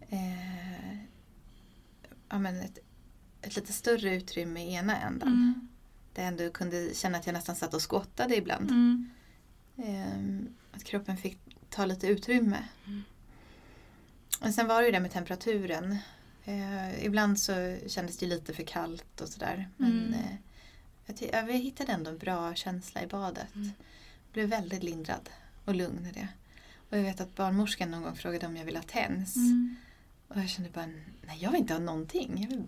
[0.08, 0.96] Eh,
[2.28, 2.78] ja, men ett,
[3.42, 5.28] ett lite större utrymme i ena änden.
[5.28, 5.68] Mm.
[6.12, 8.70] Där jag ändå kunde känna att jag nästan satt och skottade ibland.
[8.70, 9.10] Mm.
[9.76, 11.38] Ehm, att kroppen fick
[11.70, 12.64] ta lite utrymme.
[12.86, 13.02] Mm.
[14.40, 15.98] Men sen var det ju det med temperaturen.
[16.48, 19.68] Eh, ibland så kändes det lite för kallt och sådär.
[19.76, 20.14] Men Mm.
[20.14, 20.34] eh,
[21.32, 23.54] jag, jag hittade ändå en bra känsla i badet.
[23.54, 23.70] Mm.
[24.32, 25.28] Blev väldigt lindrad
[25.64, 26.28] och lugn i det.
[26.90, 29.36] Och jag vet att barnmorskan någon gång frågade om jag ville ha TENS.
[29.36, 29.76] Mm.
[30.28, 30.86] Och jag kände bara,
[31.26, 32.36] nej jag vill inte ha någonting.
[32.40, 32.62] Jag vill,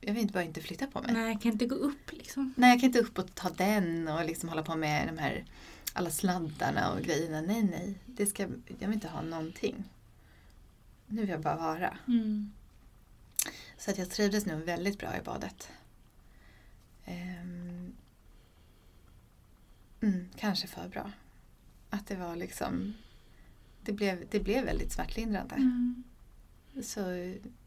[0.00, 1.12] jag vill bara inte flytta på mig.
[1.12, 2.54] Nej, jag kan inte gå upp liksom.
[2.56, 5.44] Nej, jag kan inte upp och ta den och liksom hålla på med de här
[5.92, 7.40] alla sladdarna och grejerna.
[7.40, 7.94] Nej, nej.
[8.06, 8.42] Det ska,
[8.78, 9.84] jag vill inte ha någonting.
[11.06, 11.98] Nu vill jag bara vara.
[12.08, 12.52] Mm.
[13.84, 15.68] Så att jag trivdes nog väldigt bra i badet.
[17.04, 17.92] Ehm,
[20.00, 21.10] mm, kanske för bra.
[21.90, 22.94] Att det var liksom...
[23.84, 25.54] Det blev, det blev väldigt smärtlindrande.
[25.54, 26.02] Mm.
[26.82, 27.00] Så,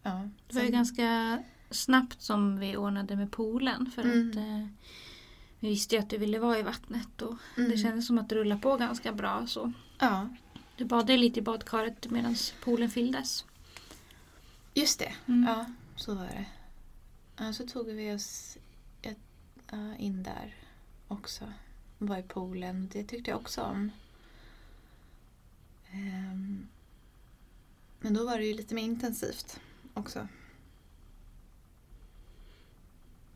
[0.03, 0.29] ja.
[0.47, 4.29] Det var ju ganska snabbt som vi ordnade med poolen för Mm.
[4.29, 4.67] att eh,
[5.59, 7.69] vi visste ju att du ville vara i vattnet och Mm.
[7.71, 9.47] det kändes som att det rullade på ganska bra.
[9.47, 10.29] Så Ja,
[10.77, 13.45] du badade lite i badkaret medan poolen fylldes.
[14.73, 15.13] just det.
[15.25, 15.43] Mm.
[15.47, 16.45] Ja, så var det.
[17.37, 18.57] Ja, så tog vi oss
[19.97, 20.55] in där
[21.07, 21.53] också.
[21.97, 22.89] Var i poolen.
[22.91, 23.91] Det tyckte jag också om.
[25.91, 26.67] Ehm,
[27.99, 29.59] men då var det ju lite mer intensivt
[29.93, 30.27] också.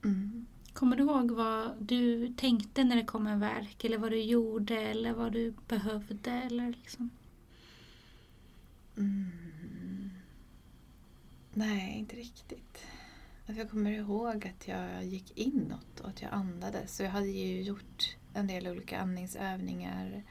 [0.03, 0.45] Mm.
[0.73, 4.81] Kommer du ihåg vad du tänkte när det kom en verk eller vad du gjorde
[4.81, 6.31] eller vad du behövde?
[6.31, 7.09] Eller liksom?
[8.97, 9.48] Mm.
[11.59, 12.83] Nej, inte riktigt.
[13.45, 16.95] Jag kommer ihåg att jag gick inåt och att jag andades.
[16.95, 20.23] Så jag hade ju gjort en del olika andningsövningar.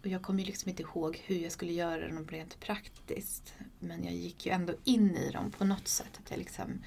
[0.00, 3.54] Och jag kommer ju liksom inte ihåg hur jag skulle göra dem rent praktiskt.
[3.78, 6.20] Men jag gick ju ändå in i dem på något sätt.
[6.24, 6.82] Att jag, liksom,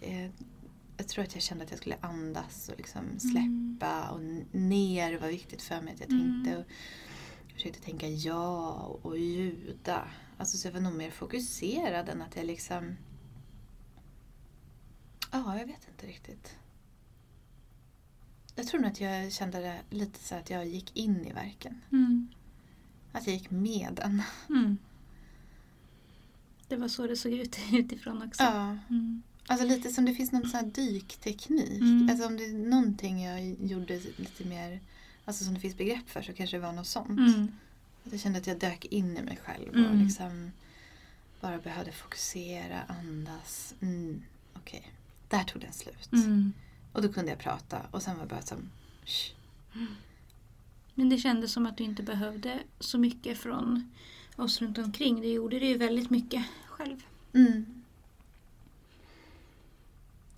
[0.00, 0.30] eh,
[0.96, 5.18] jag tror att jag kände att jag skulle andas och liksom släppa och n- ner
[5.18, 5.94] var viktigt för mig.
[5.94, 6.58] Att jag tänkte Mm.
[6.60, 6.66] och
[7.54, 8.72] försökte tänka ja
[9.02, 10.08] och ljuda.
[10.38, 12.96] Alltså så jag var nog mer fokuserad än att jag liksom...
[15.32, 16.56] Ja, jag vet inte riktigt.
[18.54, 21.80] Jag tror nog att jag kände det lite så att jag gick in i verken.
[21.92, 22.28] Mm.
[23.12, 24.22] Att jag gick med den.
[24.48, 24.78] Mm.
[26.68, 28.42] Det var så det såg ut utifrån också.
[28.42, 28.78] Ja.
[28.90, 29.22] Mm.
[29.46, 31.80] Alltså lite som det finns någon sån här dykteknik.
[31.80, 32.10] Mm.
[32.10, 34.80] Alltså om det är någonting jag gjorde lite mer,
[35.24, 37.08] alltså som det finns begrepp för så kanske det var något sånt.
[37.08, 37.52] Mm.
[38.10, 40.02] Jag kände att jag dök in i mig själv och Mm.
[40.04, 40.52] liksom
[41.40, 43.74] bara behövde fokusera, andas.
[43.82, 44.22] Mm,
[44.54, 44.92] Okej,
[45.28, 46.12] där tog den slut.
[46.12, 46.52] Mm.
[46.92, 48.70] Och då kunde jag prata och sen var det bara som
[49.04, 49.32] Shh.
[50.94, 53.92] Men det kändes som att du inte behövde så mycket från
[54.36, 55.20] oss runt omkring.
[55.20, 57.06] Du gjorde det ju väldigt mycket själv.
[57.32, 57.82] Mm.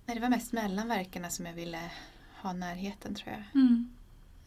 [0.05, 1.91] Nej, det var mest mellan verkarna som jag ville
[2.41, 3.43] ha närheten tror jag.
[3.61, 3.89] Mm.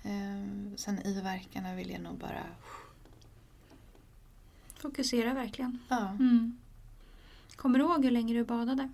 [0.03, 2.45] Ehm, sen i verkarna ville jag nog bara
[4.83, 5.79] Fokusera verkligen.
[5.89, 6.59] ja, Mm.
[7.57, 8.89] Kommer du ihåg hur länge du badade?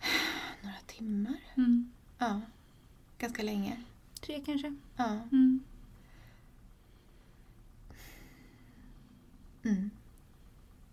[0.62, 1.36] några timmar.
[1.56, 1.90] Mm.
[2.18, 2.40] Ja,
[3.18, 3.80] ganska länge.
[4.20, 4.74] Tre kanske?
[4.96, 5.04] Ja.
[5.32, 5.60] Mm.
[9.64, 9.90] Mm.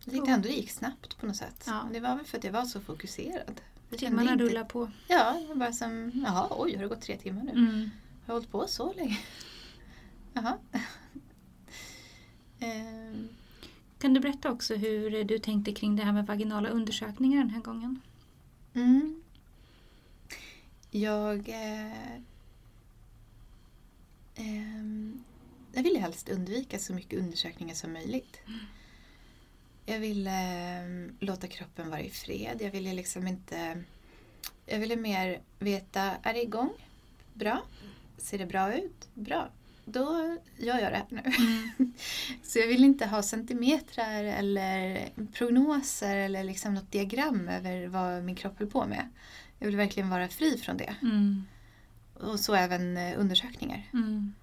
[0.06, 1.64] Jag tyckte ändå det gick snabbt på något sätt.
[1.68, 1.88] Ja.
[1.94, 3.62] Det var väl för att jag var så fokuserad.
[3.90, 4.92] Jag Timmarna inte- rullar på.
[5.08, 7.52] Ja, var bara som, jaha, oj, har det gått tre timmar nu?
[7.52, 7.80] Mm.
[7.80, 7.90] Har
[8.26, 9.18] jag hållit på så länge?
[10.34, 10.58] Jaha.
[12.60, 13.30] Ehm,
[14.00, 17.62] Kan du berätta också hur du tänkte kring det här med vaginala undersökningar den här
[17.62, 18.02] gången?
[18.74, 19.22] mm.
[20.92, 21.50] Jag...
[21.50, 22.16] Eh,
[24.36, 25.24] ehm,
[25.74, 28.40] jag ville helst undvika så mycket undersökningar som möjligt.
[29.86, 30.32] Jag ville
[30.84, 32.58] eh, låta kroppen vara i fred.
[32.62, 33.84] Jag ville liksom inte...
[34.66, 36.74] Jag ville mer veta, är det igång?
[37.34, 37.64] Bra.
[38.18, 39.10] Ser det bra ut?
[39.14, 39.50] Bra.
[39.90, 41.22] Då gör jag det här nu.
[42.44, 48.36] Så jag vill inte ha centimetrar eller prognoser eller liksom något diagram över vad min
[48.36, 49.10] kropp höll på med.
[49.60, 50.96] Jag vill verkligen vara fri från det.
[51.02, 51.46] Mm.
[52.14, 53.90] Och så även eh, undersökningar.
[53.94, 54.34] Mm.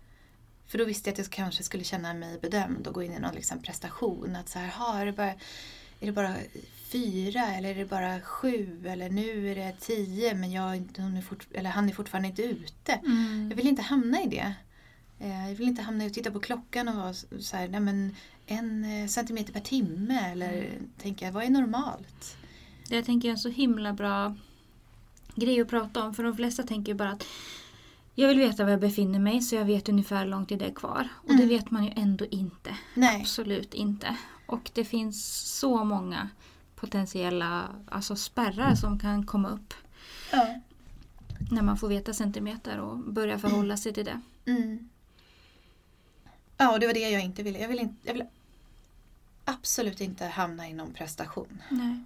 [0.67, 3.19] För då visste jag att jag kanske skulle känna mig bedömd och gå in i
[3.19, 4.37] någon liksom prestation.
[4.37, 5.33] Att så här, ha, är, det bara,
[6.01, 6.35] är det bara
[6.93, 11.23] fyra eller är det bara sju eller nu är det tio men jag, hon är
[11.23, 12.93] fort, eller han är fortfarande inte ute.
[12.93, 13.47] Mm.
[13.51, 14.55] Jag vill inte hamna i det.
[15.25, 18.15] Eh, Jag vill inte hamna att titta på klockan och vara så här, nej men
[18.47, 22.37] en eh, centimeter per timme eller tänka, vad är normalt?
[22.89, 24.35] Det jag tänker är en så himla bra
[25.35, 26.15] grej att prata om.
[26.15, 27.25] För de flesta tänker ju bara att
[28.15, 30.67] jag vill veta var jag befinner mig så jag vet ungefär hur lång tid det
[30.67, 31.09] är kvar.
[31.15, 31.49] Och det Mm.
[31.49, 32.77] vet man ju ändå inte.
[32.95, 33.21] Nej.
[33.21, 34.17] Absolut inte.
[34.47, 36.29] Och det finns så många
[36.77, 39.75] potentiella alltså spärrar som kan komma upp.
[40.33, 40.55] Ja.
[41.51, 44.21] När man får veta centimeter och börja förhålla sig till det.
[44.47, 44.89] Mm.
[46.57, 47.59] Ja, och det var det jag inte ville.
[47.59, 48.27] Jag ville, inte, jag ville
[49.45, 51.63] absolut inte hamna i någon prestation.
[51.71, 52.01] Nej.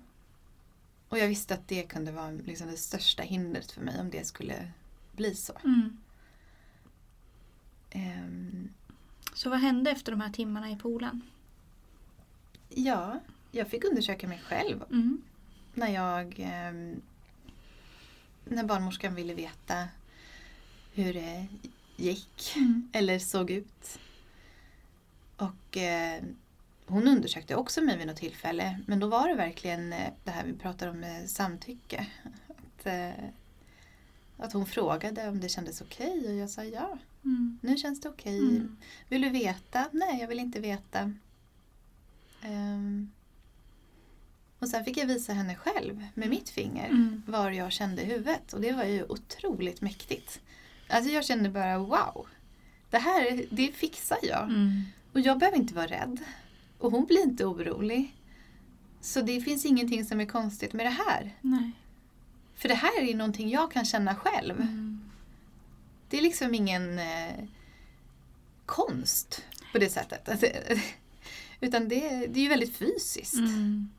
[1.08, 4.26] Och jag visste att det kunde vara liksom det största hindret för mig om det
[4.26, 4.70] skulle
[5.12, 5.52] bli så.
[5.64, 5.96] Mm.
[7.90, 8.68] Ehm,
[9.34, 11.22] Så vad hände efter de här timmarna i poolen?
[12.68, 13.20] ja,
[13.52, 15.22] jag fick undersöka mig själv Mm.
[15.74, 17.00] när jag ehm,
[18.44, 19.88] när barnmorskan ville veta
[20.94, 21.46] hur det
[21.96, 22.88] gick Mm.
[22.92, 23.98] eller såg ut.
[25.38, 26.22] Och eh,
[26.86, 30.44] hon undersökte också mig vid något tillfälle men då var det verkligen eh, det här
[30.44, 32.06] vi pratar om med samtycke.
[32.48, 33.10] Att, eh,
[34.36, 37.58] att hon frågade om det kändes okej och jag sa ja, Mm.
[37.62, 38.38] nu känns det okej.
[38.38, 38.76] Mm.
[39.08, 39.84] Vill du veta?
[39.92, 41.12] Nej, jag vill inte veta.
[42.42, 43.10] Ehm,
[44.58, 47.22] och sen fick jag visa henne själv med mitt finger Mm.
[47.26, 50.40] var jag kände i huvudet och det var ju otroligt mäktigt.
[50.88, 52.26] Alltså jag kände bara wow,
[52.90, 54.42] det här det fixar jag.
[54.44, 54.82] Mm.
[55.18, 56.18] Och jag behöver inte vara rädd.
[56.78, 58.14] Och hon blir inte orolig.
[59.00, 61.34] Så det finns ingenting som är konstigt med det här.
[61.40, 61.70] Nej.
[62.54, 64.60] För det här är någonting jag kan känna själv.
[64.60, 65.10] Mm.
[66.08, 67.44] Det är liksom ingen eh,
[68.66, 70.28] konst på det sättet.
[70.28, 70.46] Alltså,
[71.60, 73.34] utan det, det är ju väldigt fysiskt.
[73.34, 73.90] Mm.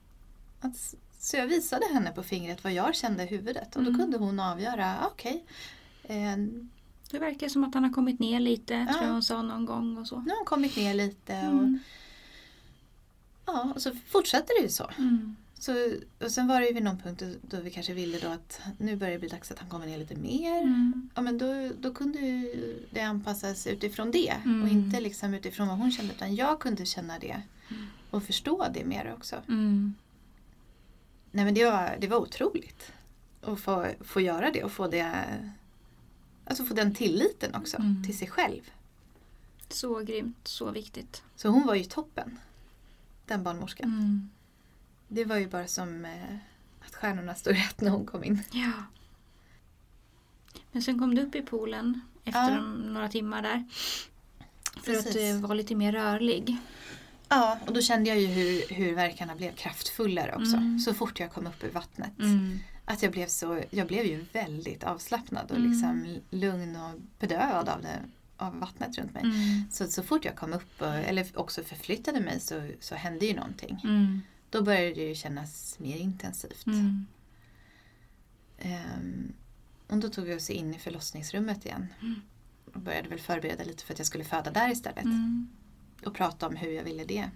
[0.62, 4.02] Att, så jag visade henne på fingret vad jag kände i huvudet och då Mm.
[4.02, 5.46] kunde hon avgöra, okej.
[6.04, 6.38] eh,
[7.12, 8.94] Det verkar som att han har kommit ner lite, Ja.
[8.94, 10.20] tror jag hon sa någon gång och så.
[10.20, 11.80] nu har hon kommit ner lite och, Mm.
[13.46, 14.90] ja, och så fortsatte det ju så.
[14.98, 15.36] Mm.
[15.60, 15.74] så.
[16.20, 18.96] Och sen var det ju vid någon punkt då, vi kanske ville då att nu
[18.96, 20.62] börjar det bli dags att han kommer ner lite mer.
[20.62, 21.10] Mm.
[21.16, 22.54] Ja, men då, då kunde ju
[22.92, 24.62] det anpassas utifrån det Mm.
[24.64, 27.42] och inte liksom utifrån vad hon kände utan jag kunde känna det
[27.72, 27.86] Mm.
[28.10, 29.36] och förstå det mer också.
[29.48, 29.94] Mm.
[31.32, 32.92] Nej men det var, det var otroligt
[33.42, 35.14] att få, få göra det och få det
[36.50, 38.04] Alltså få den tilliten också Mm.
[38.06, 38.62] till sig själv.
[39.70, 41.24] Så grymt, så viktigt.
[41.36, 42.40] Så hon var ju toppen.
[43.26, 43.90] Den barnmorskan.
[43.90, 44.30] Mm.
[45.08, 46.36] Det var ju bara som eh,
[46.88, 48.42] att stjärnorna stod rätt när hon kom in.
[48.52, 48.72] Ja.
[50.72, 52.56] Men sen kom du upp i poolen efter Ja.
[52.56, 53.64] de, några timmar där.
[54.84, 55.16] För att Precis.
[55.16, 56.58] eh, vara lite mer rörlig.
[57.30, 60.56] Ja, och då kände jag ju hur, hur verkarna blev kraftfullare också.
[60.58, 60.80] Mm.
[60.80, 62.20] Så fort jag kom upp ur vattnet.
[62.20, 62.60] Mm.
[62.90, 65.72] Att jag blev så, jag blev ju väldigt avslappnad och Mm.
[65.72, 68.00] liksom lugn och bedövad av, det,
[68.38, 69.24] av vattnet runt mig.
[69.24, 69.64] Mm.
[69.72, 73.36] Så, så fort jag kom upp, och, eller också förflyttade mig så, så hände ju
[73.36, 73.82] någonting.
[73.84, 74.22] Mm.
[74.50, 76.66] Då började det ju kännas mer intensivt.
[78.60, 79.34] Ehm,
[79.88, 81.88] och då tog vi oss in i förlossningsrummet igen.
[82.02, 82.22] Mm.
[82.74, 85.04] Och började väl förbereda lite för att jag skulle föda där istället.
[85.04, 85.50] Mm.
[86.06, 87.30] Och prata om hur jag ville det.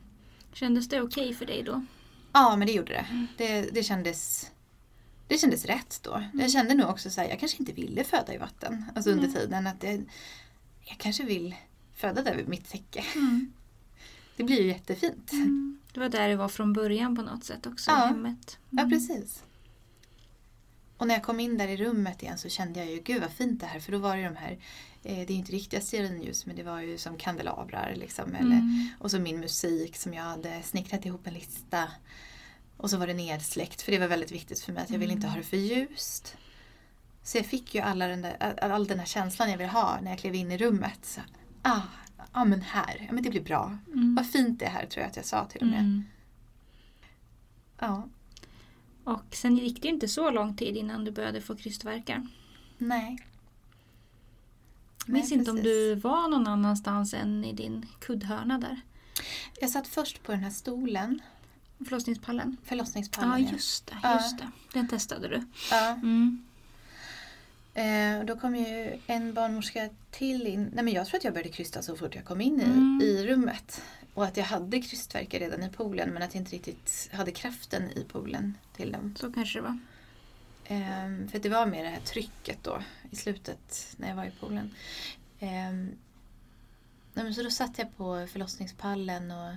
[0.53, 1.85] Kändes det okej för dig då?
[2.33, 3.27] Ja, men det gjorde det.
[3.37, 4.51] Det, det, kändes,
[5.27, 6.23] det kändes rätt då.
[6.33, 8.85] Jag kände nog också att jag kanske inte ville föda i vatten.
[8.95, 9.33] Alltså under Nej.
[9.35, 9.67] tiden.
[9.67, 9.91] Att det,
[10.81, 11.55] jag kanske vill
[11.95, 13.03] föda där vid mitt täcke.
[13.15, 13.53] Mm.
[14.37, 15.31] Det blir ju jättefint.
[15.31, 15.79] Mm.
[15.93, 18.05] Det var där det var från början på något sätt också Ja.
[18.05, 18.57] i hemmet.
[18.69, 18.91] Ja, Mm.
[18.91, 19.43] precis.
[20.97, 23.31] Och när jag kom in där i rummet igen så kände jag ju, gud vad
[23.31, 23.79] fint det här.
[23.79, 24.51] För då var det de här,
[25.03, 28.35] eh, det är ju inte riktiga stearinljus men det var ju som kandelabrar liksom.
[28.35, 28.87] Eller, Mm.
[28.99, 31.91] Och så min musik som jag hade snickrat ihop en lista.
[32.83, 35.13] Och så var det nedsläckt för det var väldigt viktigt för mig att jag ville
[35.13, 36.37] inte ha det för ljust.
[37.23, 40.09] Så jag fick ju alla den där, all, den här känslan jag vill ha när
[40.11, 41.05] jag klev in i rummet.
[41.05, 41.21] Så,
[41.61, 41.81] ah,
[42.33, 43.77] ja men här, ja men det blir bra.
[43.87, 44.15] Mm.
[44.15, 45.79] Vad fint det är här tror jag att jag sa till och med.
[45.79, 46.03] Mm.
[47.79, 48.07] Ja,
[49.03, 52.27] Och sen gick det ju inte så lång tid innan du började få krystvärkar.
[52.77, 53.17] nej.
[55.05, 58.81] Jag minns Nej, inte om du var någon annanstans än i din kuddhörna där.
[59.59, 61.21] Jag satt först på den här stolen,
[61.85, 62.57] Förlossningspallen.
[62.63, 63.43] förlossningspallen.
[63.43, 63.97] Ja, just det.
[64.03, 64.13] Ja.
[64.13, 64.51] Just det.
[64.73, 65.43] Den testade du.
[65.71, 65.87] Ja.
[65.89, 66.43] Mm.
[67.73, 70.71] Eh, och då kom ju en barnmorska till in.
[70.73, 72.99] Nej men jag tror att jag började krysta så fort jag kom in i, Mm.
[73.03, 73.81] i rummet.
[74.13, 77.89] Och att jag hade krystvärkar redan i poolen men att jag inte riktigt hade kraften
[77.91, 79.15] i poolen till dem.
[79.19, 79.79] Så kanske det var.
[80.65, 82.79] Eh, för det var mer det här trycket då
[83.11, 84.71] i slutet när jag var i poolen.
[85.39, 85.49] Eh,
[87.13, 89.53] nej men så då satt jag på förlossningspallen och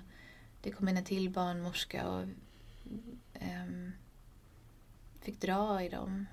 [0.67, 2.25] det kom in en till barnmorska och
[3.35, 3.93] ehm,
[5.21, 6.27] fick dra i dem.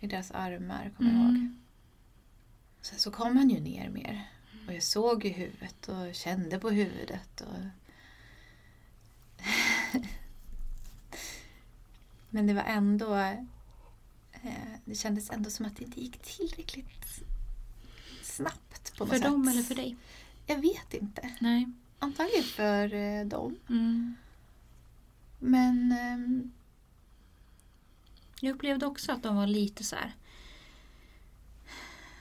[0.00, 1.28] I deras armar, kommer jag ihåg.
[1.28, 1.60] Mm.
[2.80, 4.30] Sen så kom han ju ner mer.
[4.66, 7.40] Och jag såg ju huvudet och kände på huvudet.
[7.40, 7.58] Och...
[12.30, 13.16] Men det var ändå...
[14.32, 17.22] Eh, det kändes ändå som att det inte gick tillräckligt
[18.22, 19.26] snabbt på något För sätt.
[19.26, 19.96] dem eller för dig?
[20.46, 21.36] Jag vet inte.
[21.40, 21.72] Nej.
[22.02, 23.56] Antagligen för eh, dem.
[23.68, 24.14] Mm.
[25.38, 25.92] Men...
[25.92, 26.52] ehm,
[28.40, 30.14] Jag upplevde också att de var lite så här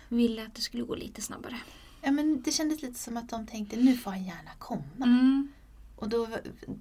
[0.09, 1.59] ville att det skulle gå lite snabbare.
[2.01, 4.83] Ja, men det kändes lite som att de tänkte nu får han gärna komma.
[5.03, 5.51] Mm.
[5.95, 6.27] Och, då,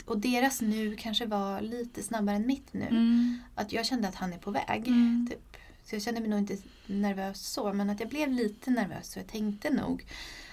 [0.05, 2.87] och deras nu kanske var lite snabbare än mitt nu.
[2.87, 3.39] Mm.
[3.55, 4.89] Att jag kände att han är på väg.
[4.89, 5.27] Mm.
[5.31, 5.57] Typ.
[5.85, 9.13] Så jag kände mig nog inte nervös så, men att jag blev lite nervös.
[9.13, 10.05] Så jag tänkte nog,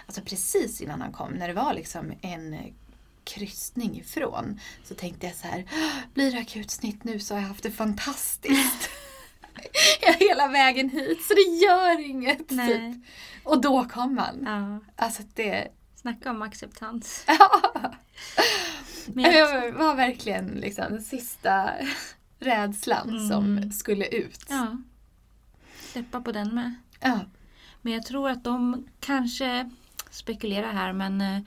[0.08, 2.74] alltså precis innan han kom, när det var liksom en
[3.24, 5.66] kryssning ifrån, så tänkte jag så här,
[6.14, 8.90] blir det akutsnitt nu så har jag haft det fantastiskt.
[10.20, 12.52] Hela vägen hit, så det gör inget.
[12.52, 12.94] Nej.
[12.94, 13.04] Typ.
[13.44, 14.44] Och då kom han.
[14.46, 14.80] Ja.
[15.06, 15.68] Alltså det...
[15.96, 17.26] Snacka om acceptans.
[17.40, 17.62] Ja.
[19.14, 21.72] Men jag, var verkligen liksom den sista
[22.40, 23.30] rädslan Mm.
[23.30, 24.46] som skulle ut.
[24.50, 24.78] ja.
[25.80, 26.76] Släppa på den med.
[27.00, 27.20] Ja.
[27.82, 29.70] Men jag tror att de kanske
[30.12, 31.40] spekulerar här men eh,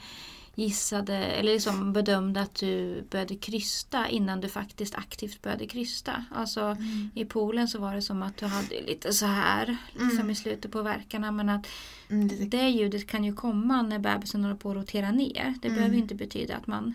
[0.55, 6.25] gissade eller liksom bedömde att du började krysta innan du faktiskt aktivt började krysta.
[6.35, 6.77] Alltså
[7.15, 10.31] i poolen så var det som att du hade lite så här liksom Mm.
[10.31, 11.67] i slutet på verkarna men att
[12.09, 15.55] Mm, lite det ljudet kan ju komma när bebisen håller på att rotera ner.
[15.63, 15.77] Det Mm.
[15.79, 16.95] behöver inte betyda att man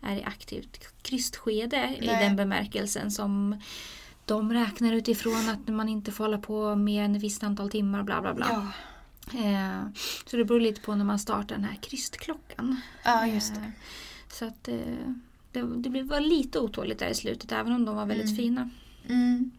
[0.00, 2.24] är i aktivt krystskede i Nej.
[2.24, 3.60] den bemärkelsen som
[4.24, 8.02] de räknar utifrån att man inte får hålla på mer än ett visst antal timmar
[8.02, 8.46] bla bla bla.
[8.50, 8.66] Ja.
[9.34, 9.86] Eh,
[10.26, 12.80] så det beror lite på när man startar den här krystklockan.
[13.04, 13.60] ja, just det.
[13.60, 13.70] Eh,
[14.32, 14.76] så att eh,
[15.52, 18.36] det, det blev- var lite otåligt där i slutet även om de var väldigt Mm.
[18.36, 18.70] fina.
[19.08, 19.50] Mm.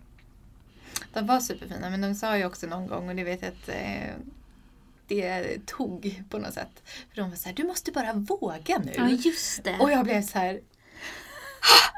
[1.14, 3.70] De var superfina men de sa ju också någon gång och det vet jag att
[3.70, 4.14] eh,
[5.08, 6.84] det tog på något sätt.
[7.10, 8.92] För de var så här, du måste bara våga nu.
[8.96, 9.78] Ja just det.
[9.80, 10.60] och jag blev så här,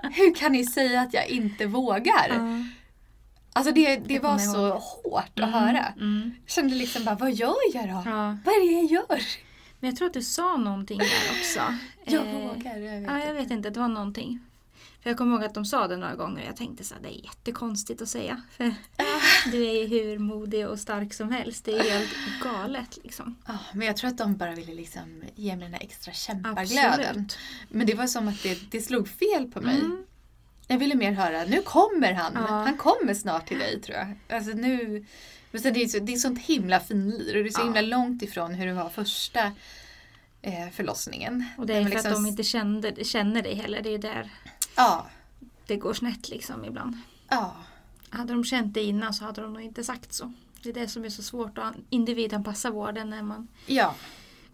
[0.03, 2.29] "Ah, hur kan ni säga att jag inte vågar?
[2.29, 2.65] Ja.
[3.53, 5.85] Alltså det, det var så ihåg hårt att Mm, höra.
[5.85, 6.31] Mm.
[6.45, 8.03] Jag kände liksom bara, vad gör jag då?
[8.09, 8.37] Ja.
[8.45, 9.21] Vad är det jag gör?
[9.79, 11.59] Men jag tror att du sa någonting där också.
[12.05, 12.77] Jag Eh, vågar.
[12.77, 13.69] Jag vet Ja, jag vet inte.
[13.69, 14.39] Det var någonting.
[15.03, 17.01] För jag kommer ihåg att de sa det några gånger och jag tänkte så här,
[17.01, 18.41] det är jättekonstigt att säga.
[18.57, 18.73] För
[19.51, 21.65] du är ju hur modig och stark som helst.
[21.65, 23.35] Det är helt galet liksom.
[23.47, 26.99] Ja, men jag tror att de bara ville liksom ge mig den här extra kämpaglöden.
[26.99, 27.37] Absolut.
[27.69, 29.79] Men det var som att det, det slog fel på mig.
[29.79, 30.03] Mm.
[30.71, 32.31] Jag ville mer höra, nu kommer han.
[32.35, 32.41] Ja.
[32.41, 34.35] Han kommer snart till dig tror jag.
[34.37, 35.05] Alltså nu,
[35.51, 37.65] men sen det, är så, det är sånt himla finlir och det är så Ja.
[37.65, 39.51] himla långt ifrån hur det var första
[40.41, 41.45] eh, förlossningen.
[41.57, 43.81] Och det är för att liksom- de inte kände, känner dig heller.
[43.81, 44.31] Det är där
[44.75, 45.07] Ja,
[45.65, 46.97] det går snett liksom ibland.
[47.29, 47.55] ja.
[48.11, 50.33] Hade de känt det innan så hade de nog inte sagt så.
[50.63, 53.95] Det är det som är så svårt att individanpassa vården när man Ja,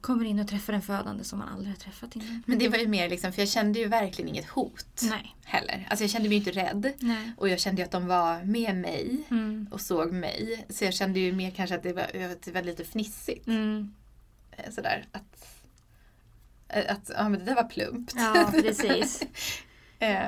[0.05, 2.43] kommer in och träffar en födande som man aldrig har träffat innan.
[2.45, 5.35] men det var ju mer liksom, för jag kände ju verkligen inget hot Nej.
[5.45, 5.87] heller.
[5.89, 6.93] Alltså jag kände mig ju inte rädd.
[6.99, 7.31] Nej.
[7.37, 9.67] Och jag kände ju att de var med mig Mm.
[9.71, 10.65] och såg mig.
[10.69, 12.07] Så jag kände ju mer kanske att det var,
[12.45, 13.47] det var lite fnissigt.
[13.47, 13.93] Mm.
[14.51, 15.47] Eh, Sådär att,
[16.69, 18.13] eh, att ja, men det där var plumpt.
[18.15, 19.21] Ja, precis.
[19.99, 20.19] eh,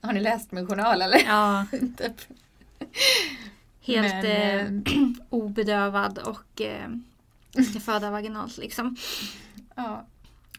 [0.00, 1.22] har ni läst min journal eller?
[1.26, 2.20] Ja, Typ.
[3.80, 4.70] helt Men, eh, eh,
[5.30, 6.88] obedövad och eh,
[7.62, 8.96] ska föda vaginalt liksom.
[9.74, 10.06] ja.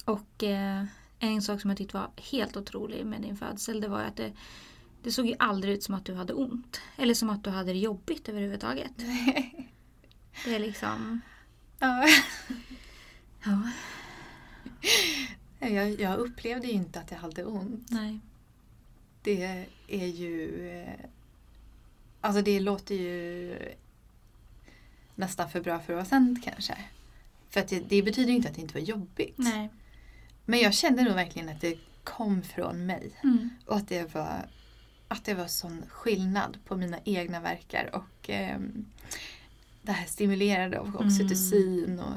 [0.06, 0.86] Och eh,
[1.20, 4.32] en sak som jag tyckte var helt otrolig med din födsel det var att det,
[5.04, 6.82] det såg ju aldrig ut som att du hade ont.
[6.98, 8.92] Eller som att du hade det jobbigt överhuvudtaget.
[10.46, 11.22] Det är liksom...
[11.80, 12.08] ja.
[15.60, 17.88] Ja, Jag, jag upplevde ju inte att jag hade ont.
[17.92, 18.20] nej.
[19.22, 20.68] Det är ju...
[20.82, 21.06] eh,
[22.22, 23.56] Alltså det låter ju
[25.16, 26.78] nästan för bra för att vara sant kanske.
[27.50, 29.38] För att det, det betyder ju inte att det inte var jobbigt.
[29.38, 29.70] Nej.
[30.46, 33.12] Men jag kände nog verkligen att det kom från mig.
[33.24, 33.50] Mm.
[33.66, 34.46] Och att det var,
[35.08, 38.86] att det var sån skillnad på mina egna verkar och ehm,
[39.82, 42.14] det här stimulerade av oxytocin och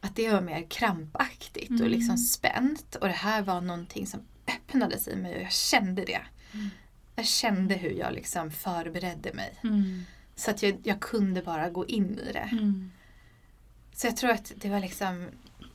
[0.00, 1.90] att det var mer krampaktigt och Mm.
[1.90, 2.94] liksom spänt.
[2.94, 6.20] Och det här var någonting som öppnades i mig och jag kände det.
[6.52, 6.70] Mm.
[7.16, 9.54] Jag kände hur jag liksom förberedde mig.
[9.62, 10.04] Mm.
[10.38, 12.48] Så att jag, jag kunde bara gå in i det.
[12.52, 12.90] Mm.
[13.92, 15.26] Så jag tror att det var liksom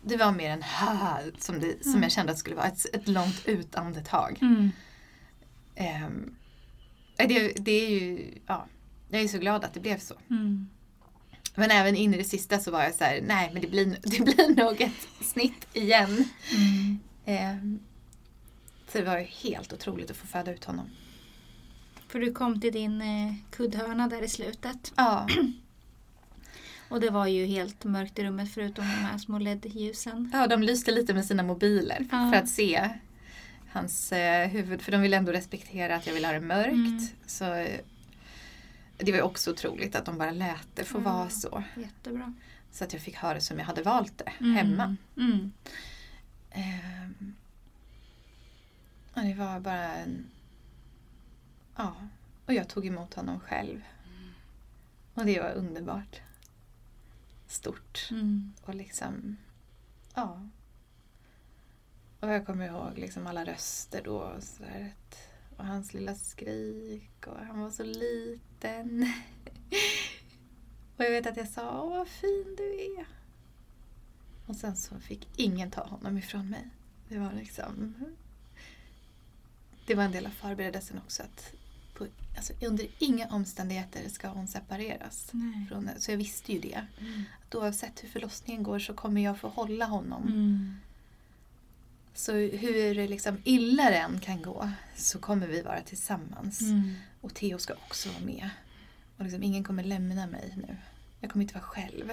[0.05, 2.03] det var mer en här som, det, som Mm.
[2.03, 2.67] jag kände att det skulle vara.
[2.67, 4.37] Ett, ett långt utandetag.
[4.41, 4.71] Mm.
[5.75, 6.35] Ehm,
[7.17, 8.67] det, det är ju, ja,
[9.09, 10.15] jag är så glad att det blev så.
[10.29, 10.69] Mm.
[11.55, 13.85] Men även in i det sista så var jag så här, nej men det blir,
[14.01, 16.23] det blir nog ett snitt igen.
[16.55, 16.99] Mm.
[17.25, 17.79] Ehm,
[18.91, 20.89] så det var helt otroligt att få föda ut honom.
[22.13, 24.93] För du kom till din eh, kuddhörna där i slutet.
[24.95, 25.27] Ja,
[26.89, 30.29] Och det var ju helt mörkt i rummet förutom de här små LED-ljusen.
[30.33, 32.31] ja de lyste lite med sina mobiler Ja.
[32.31, 32.89] för att se
[33.71, 34.81] hans eh, huvud.
[34.81, 36.73] För de ville ändå respektera att jag ville ha det mörkt.
[36.73, 37.07] Mm.
[37.25, 37.79] Så eh,
[38.97, 41.01] det var ju också otroligt att de bara lät det få Ja.
[41.01, 41.63] vara så.
[41.77, 42.33] Jättebra.
[42.71, 44.55] Så att jag fick ha det som jag hade valt det Mm.
[44.55, 44.95] hemma.
[45.17, 45.51] Mm.
[49.15, 50.25] Ja, det var bara en...
[51.75, 51.95] Ja,
[52.45, 53.81] och jag tog emot honom själv.
[55.13, 56.21] Och det var underbart.
[57.47, 58.07] stort.
[58.11, 58.53] Mm.
[58.61, 59.37] Och liksom,
[60.15, 60.49] ja.
[62.19, 64.17] Och jag kommer ihåg liksom alla röster då.
[64.17, 64.93] Och, så där,
[65.57, 69.03] och hans lilla skrik och han var så liten.
[70.97, 73.05] och jag vet att jag sa, åh vad fin du är.
[74.45, 76.69] Och sen så fick ingen ta honom ifrån mig.
[77.07, 77.95] Det var liksom...
[79.85, 81.23] Det var en del av förberedelsen också.
[81.23, 81.53] Att
[81.93, 85.31] på, alltså, under inga omständigheter ska hon separeras.
[85.69, 86.85] Från, så jag visste ju det.
[86.99, 87.23] Mm.
[87.41, 90.23] Att oavsett hur förlossningen går så kommer jag få hålla honom.
[90.23, 90.75] Mm.
[92.13, 96.61] Så hur liksom illa det än kan gå så kommer vi vara tillsammans.
[96.61, 96.93] Mm.
[97.21, 98.49] Och Theo ska också vara med.
[99.17, 100.77] Och liksom, ingen kommer lämna mig nu.
[101.19, 102.09] Jag kommer inte vara själv.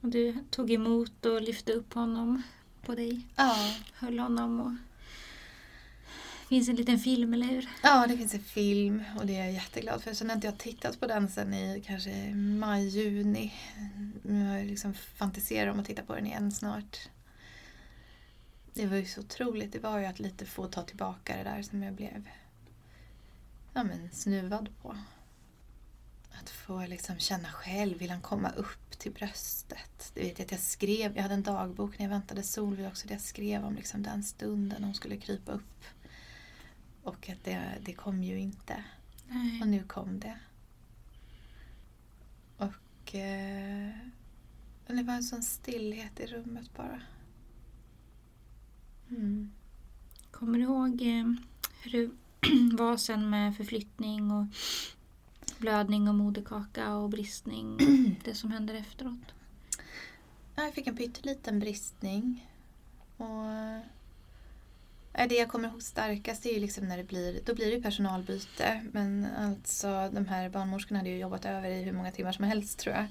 [0.00, 2.42] Och du tog emot och lyfte upp honom
[2.82, 3.20] på dig.
[3.36, 4.72] Ja, Höll honom och...
[6.50, 7.68] Det finns en liten film, eller hur?
[7.82, 10.14] ja det finns en film och det är jag jätteglad för.
[10.14, 13.54] Sen har inte jag tittat på den sen i kanske maj, juni.
[14.22, 17.08] Nu har jag liksom fantiserat om att titta på den igen snart.
[18.74, 19.72] Det var ju så otroligt.
[19.72, 22.28] Det var ju att lite få ta tillbaka det där som jag blev
[23.74, 24.96] ja, men, snuvad på.
[26.40, 30.10] Att få liksom känna själv, vill han komma upp till bröstet?
[30.14, 33.08] Det vet jag att jag skrev, jag hade en dagbok när jag väntade Solveig också,
[33.08, 35.84] där jag skrev om liksom den stunden hon skulle krypa upp.
[37.02, 38.84] Och att det, det kom ju inte.
[39.28, 39.60] Nej.
[39.62, 40.38] Och nu kom det.
[42.56, 43.90] Och eh,
[44.86, 47.00] det var en sån stillhet i rummet bara.
[49.10, 49.50] Mm.
[50.30, 51.32] Kommer du ihåg eh,
[51.82, 52.10] hur det
[52.76, 54.46] var sen med förflyttning och
[55.58, 57.78] blödning och moderkaka och bristning?
[58.24, 59.34] det som händer efteråt?
[60.54, 62.50] Ja, Jag fick en pytteliten bristning.
[63.16, 63.46] Och
[65.28, 68.86] det jag kommer ihåg starkast är ju liksom när det blir, då blir det personalbyte.
[68.92, 72.78] Men alltså de här barnmorskorna hade ju jobbat över i hur många timmar som helst
[72.78, 73.06] tror jag.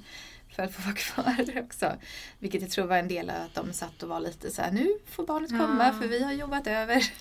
[0.56, 1.96] För att få vara kvar också.
[2.40, 4.72] Vilket jag tror var en del av att de satt och var lite så här,
[4.72, 5.94] nu får barnet komma Ja.
[6.02, 7.12] för vi har jobbat över.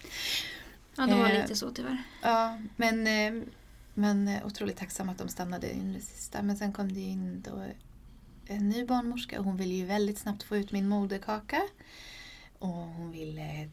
[0.97, 2.03] Ja, det var Eh, lite så tyvärr.
[2.23, 3.45] Ja, men, eh,
[3.95, 6.43] men eh, otroligt tacksam att de stannade in det sista.
[6.43, 7.65] Men sen kom det in då
[8.47, 11.63] en ny barnmorska och hon ville ju väldigt snabbt få ut min moderkaka.
[12.59, 13.69] Och hon ville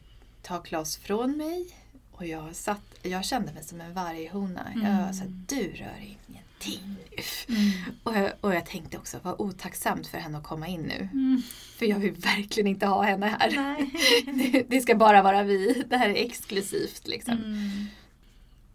[0.46, 1.66] ta Klas från mig.
[2.12, 4.72] Och jag, satt, jag kände mig som en varghona.
[4.74, 5.12] Jag Mm.
[5.12, 7.22] så här, du rör ingenting nu.
[7.54, 7.70] Mm.
[8.02, 11.08] Och jag, och jag tänkte också, vad otacksamt för henne att komma in nu.
[11.12, 11.42] Mm.
[11.78, 13.52] För jag vill verkligen inte ha henne här.
[13.56, 13.90] Nej.
[14.52, 15.84] Det, det ska bara vara vi.
[15.88, 17.34] Det här är exklusivt liksom.
[17.34, 17.86] Mm.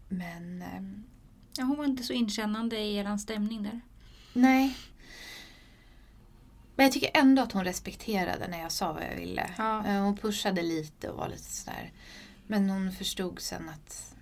[0.08, 1.04] Men ehm,
[1.56, 3.80] Ja, hon var inte så inkännande i er stämning där.
[4.32, 4.76] Nej.
[6.76, 9.50] Men jag tycker ändå att hon respekterade när jag sa vad jag ville.
[9.58, 9.86] Ja.
[9.86, 11.92] Eh, Hon pushade lite och var lite sådär.
[12.46, 14.14] Men hon förstod sen att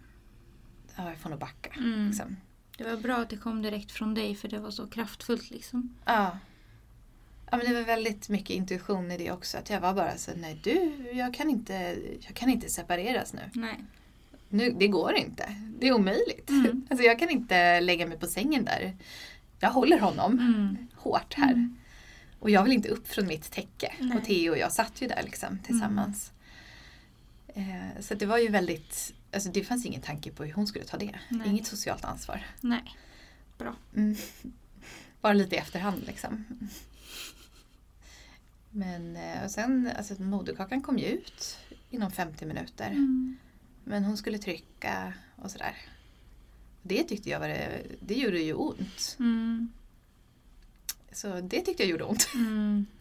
[0.96, 1.70] ja, jag får nog backa.
[1.76, 2.06] Mm.
[2.08, 2.36] Liksom.
[2.78, 5.94] Det var bra att det kom direkt från dig för det var så kraftfullt liksom.
[6.04, 6.38] Ja.
[7.50, 9.58] ja, men det var väldigt mycket intuition i det också.
[9.58, 13.40] Att jag var bara så nej du, jag kan inte, jag kan inte separeras nu.
[13.52, 13.84] Nej.
[14.48, 14.70] nu.
[14.78, 15.56] Det går inte.
[15.80, 16.50] Det är omöjligt.
[16.50, 16.86] Mm.
[16.90, 18.96] Alltså, jag kan inte lägga mig på sängen där.
[19.60, 20.76] Jag håller honom Mm.
[20.96, 21.52] hårt här.
[21.52, 21.76] Mm.
[22.40, 23.94] Och jag vill inte upp från mitt täcke.
[23.98, 24.18] Nej.
[24.18, 26.32] Och Theo och jag satt ju där liksom tillsammans.
[27.54, 30.84] Eh, så det var ju väldigt, alltså det fanns ingen tanke på hur hon skulle
[30.84, 31.20] ta det.
[31.28, 31.48] Nej.
[31.48, 32.46] Inget socialt ansvar.
[32.60, 32.96] Nej.
[33.96, 34.16] Mm.
[35.20, 36.44] Bara lite i efterhand liksom.
[38.70, 41.58] Men eh, och sen, alltså moderkakan kom ju ut
[41.90, 42.86] inom 50 minuter.
[42.86, 43.36] Mm.
[43.84, 45.76] Men hon skulle trycka och sådär.
[46.82, 49.16] Det tyckte jag var det, det gjorde ju ont.
[49.18, 49.72] Mm.
[51.12, 52.28] Så det tyckte jag gjorde ont.
[52.34, 52.86] Mm.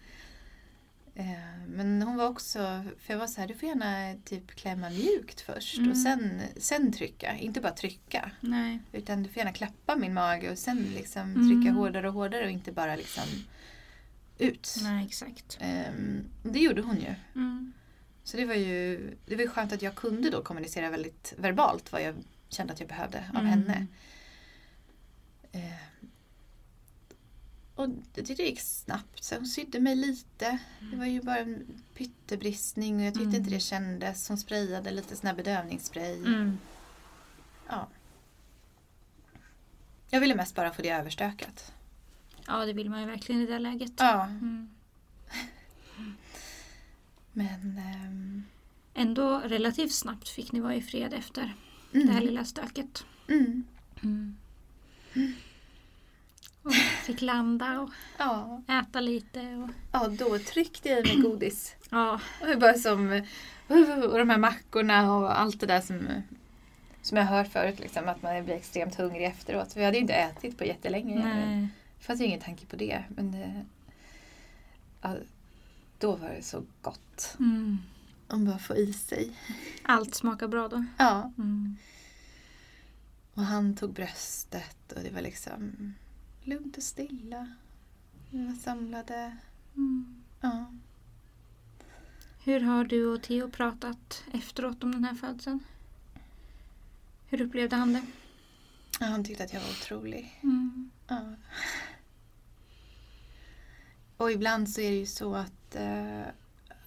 [1.15, 4.89] Eh, Men hon var också, för jag var så här, du får gärna typ klämma
[4.89, 5.91] mjukt först Mm.
[5.91, 7.37] och sen, sen trycka.
[7.37, 8.31] Inte bara trycka.
[8.39, 8.79] Nej.
[8.91, 11.49] Utan du får gärna klappa min mage och sen liksom Mm.
[11.49, 13.23] trycka hårdare och hårdare och inte bara liksom
[14.37, 14.75] ut.
[14.83, 15.57] Nej, exakt.
[15.61, 17.15] Ehm, det gjorde hon ju.
[17.35, 17.73] Mm.
[18.23, 21.91] Så det var ju det var ju skönt att jag kunde då kommunicera väldigt verbalt
[21.91, 22.15] vad jag
[22.49, 23.45] kände att jag behövde av Mm.
[23.45, 23.87] henne.
[27.79, 29.23] Och det, det gick snabbt.
[29.23, 30.57] Så hon sydde mig lite.
[30.91, 33.35] Det var ju bara en pyttebristning och jag tyckte Mm.
[33.35, 34.27] inte det kändes.
[34.27, 36.17] Hon sprayade lite sån här bedövningsspray.
[36.17, 36.57] Mm.
[37.69, 37.87] Ja.
[40.09, 41.71] Jag ville mest bara få det överstökat.
[42.47, 43.91] Ja, det vill man ju verkligen i det läget.
[43.97, 44.69] Ja, Mm.
[47.33, 47.77] men...
[47.77, 48.43] ehm,
[48.93, 51.55] Ändå relativt snabbt fick ni vara i fred efter
[51.93, 53.05] mm, det här lilla stöket.
[56.69, 58.61] Och fick landa och ja.
[58.67, 59.39] äta lite.
[59.39, 61.75] Och, ja, då tryckte jag i mig godis.
[61.89, 63.21] ja, Och det var som,
[64.11, 66.07] och de här mackorna och allt det där som,
[67.01, 67.79] som jag hört förut.
[67.79, 69.77] Liksom, att man blir extremt hungrig efteråt.
[69.77, 71.19] Vi hade ju inte ätit på jättelänge.
[71.19, 71.67] nej.
[71.99, 73.03] fanns ju ingen tanke på det.
[73.09, 73.65] Men det,
[75.01, 75.15] ja,
[75.99, 77.35] då var det så gott.
[77.39, 77.77] Mm.
[78.27, 79.31] Om bara få i sig.
[79.83, 80.85] Allt smakar bra då.
[80.97, 81.33] Ja.
[81.37, 81.77] Mm.
[83.33, 85.93] Och han tog bröstet och det var liksom
[86.49, 87.47] lugnt och stilla.
[88.31, 89.37] Var samlade.
[89.75, 90.15] Mm.
[90.41, 90.65] Ja.
[92.43, 95.59] Hur har du och Theo pratat efteråt om den här födseln?
[97.27, 98.05] Hur upplevde han det?
[98.99, 100.39] Ja, Han tyckte att jag var otrolig.
[100.43, 100.91] Mm.
[101.07, 101.35] Ja.
[104.17, 106.21] Och ibland så är det ju så att eh,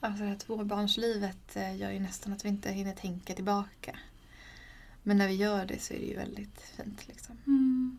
[0.01, 3.99] alltså här tvåbarnslivet eh, gör ju nästan att vi inte hinner tänka tillbaka.
[5.03, 7.37] Men när vi gör det så är det ju väldigt fint liksom.
[7.47, 7.99] Mm.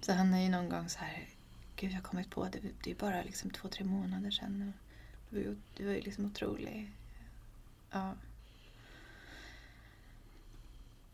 [0.00, 1.28] Så han är ju någon gång så här,
[1.76, 4.72] gud jag har kommit på det, det är bara liksom två, tre månader sedan.
[5.30, 6.90] Du var ju, du var ju liksom otrolig.
[7.90, 8.14] Ja.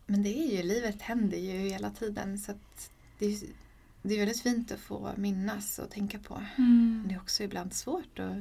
[0.07, 3.39] Men det är ju, livet händer ju hela tiden så att det är,
[4.03, 6.35] det är väldigt fint att få minnas och tänka på.
[6.57, 7.05] Men Mm.
[7.09, 8.37] det är också ibland svårt att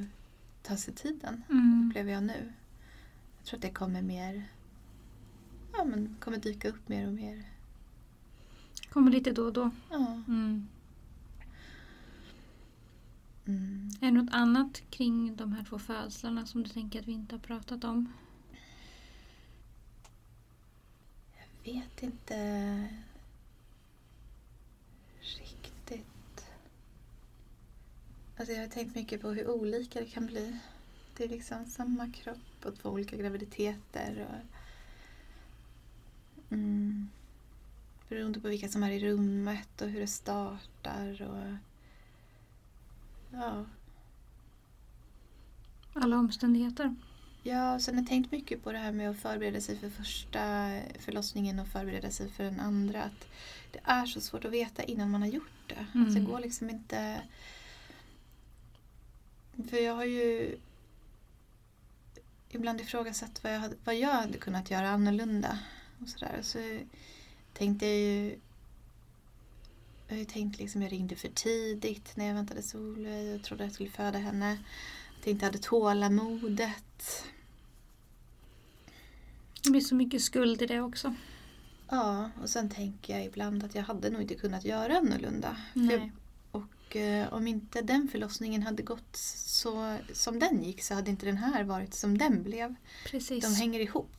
[0.62, 1.88] ta sig tiden, Mm.
[1.88, 2.52] upplever jag nu.
[3.38, 4.44] Jag tror att det kommer mer,
[5.72, 7.44] ja men kommer dyka upp mer och mer.
[8.92, 9.70] Kommer lite då och då.
[9.90, 10.22] Ja.
[10.28, 10.68] Mm.
[13.46, 13.90] Mm.
[14.00, 17.34] Är det något annat kring de här två födslarna som du tänker att vi inte
[17.34, 18.12] har pratat om?
[21.36, 22.88] Jag vet inte
[25.20, 26.46] riktigt.
[28.36, 30.58] Alltså jag har tänkt mycket på hur olika det kan bli.
[31.16, 34.26] Det är liksom samma kropp och två olika graviditeter.
[34.28, 34.46] Och,
[36.52, 37.08] mm,
[38.08, 41.22] beroende på vilka som är i rummet och hur det startar.
[41.22, 41.56] Och,
[43.32, 43.64] ja.
[45.94, 46.94] Alla omständigheter.
[47.42, 49.90] Ja, och sen har jag tänkt mycket på det här med att förbereda sig för
[49.90, 50.40] första
[50.98, 53.02] förlossningen och förbereda sig för den andra.
[53.02, 53.28] Att
[53.72, 55.86] det är så svårt att veta innan man har gjort det.
[55.94, 56.06] Mm.
[56.06, 57.22] Alltså det går liksom inte...
[59.70, 60.56] För jag har ju
[62.50, 65.58] ibland ifrågasatt vad jag hade, vad jag hade kunnat göra annorlunda.
[66.00, 66.38] Och sådär.
[66.42, 66.58] Så
[67.52, 68.38] tänkte jag ju...
[70.08, 73.64] Jag har ju tänkt liksom, jag ringde för tidigt när jag väntade Solveig och trodde
[73.64, 74.50] att jag skulle föda henne.
[75.14, 77.24] Jag tänkte jag hade tålamodet.
[79.64, 81.14] Det blir så mycket skuld i det också.
[81.88, 85.56] Ja, och sen tänker jag ibland att jag hade nog inte kunnat göra annorlunda.
[85.72, 86.12] För, Nej.
[86.50, 91.26] och eh, om inte den förlossningen hade gått så som den gick så hade inte
[91.26, 92.74] den här varit som den blev.
[93.06, 93.44] Precis.
[93.44, 94.12] De hänger ihop.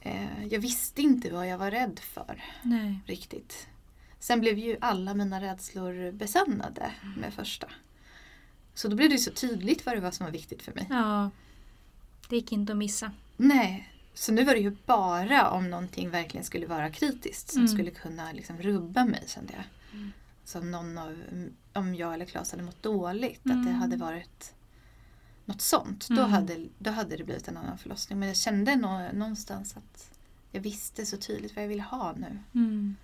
[0.00, 3.00] Eh, jag visste inte vad jag var rädd för Nej.
[3.06, 3.66] riktigt.
[4.18, 7.66] Sen blev ju alla mina rädslor besannade med första.
[8.74, 10.86] Så då blev det så tydligt vad det var som var viktigt för mig.
[10.90, 11.30] Ja.
[12.28, 13.12] Det gick inte att missa.
[13.36, 17.72] Nej, så nu var det ju bara om någonting verkligen skulle vara kritiskt som Mm.
[17.74, 19.64] skulle kunna liksom rubba mig kände jag.
[19.92, 20.12] Mm.
[20.44, 21.22] Som någon av,
[21.72, 23.74] om jag eller Claes hade mått dåligt, att det Mm.
[23.74, 24.54] hade varit
[25.50, 26.08] något sånt.
[26.08, 26.30] Då, Mm.
[26.30, 28.18] hade, då hade det blivit en annan förlossning.
[28.18, 30.10] Men jag kände nå, någonstans att
[30.52, 32.38] jag visste så tydligt vad jag ville ha nu.
[32.54, 32.96] Mm.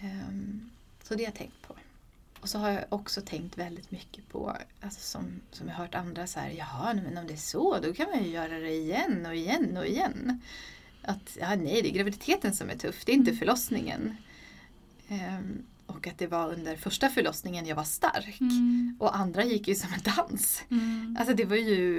[0.00, 0.70] Ehm,
[1.02, 1.74] så det har jag tänkt på.
[2.40, 6.26] Och så har jag också tänkt väldigt mycket på, alltså som, som jag hört andra
[6.26, 9.26] så här, jaha, men om det är så, då kan man ju göra det igen
[9.26, 10.40] och igen och igen.
[11.02, 13.38] Att, ja, nej, det är graviditeten som är tuff, det är inte Mm.
[13.38, 14.16] förlossningen.
[15.08, 18.40] Ehm, och att det var under första förlossningen jag var stark.
[18.40, 18.96] Mm.
[19.00, 20.62] Och andra gick ju som en dans.
[20.70, 21.16] Mm.
[21.20, 21.98] Alltså det var ju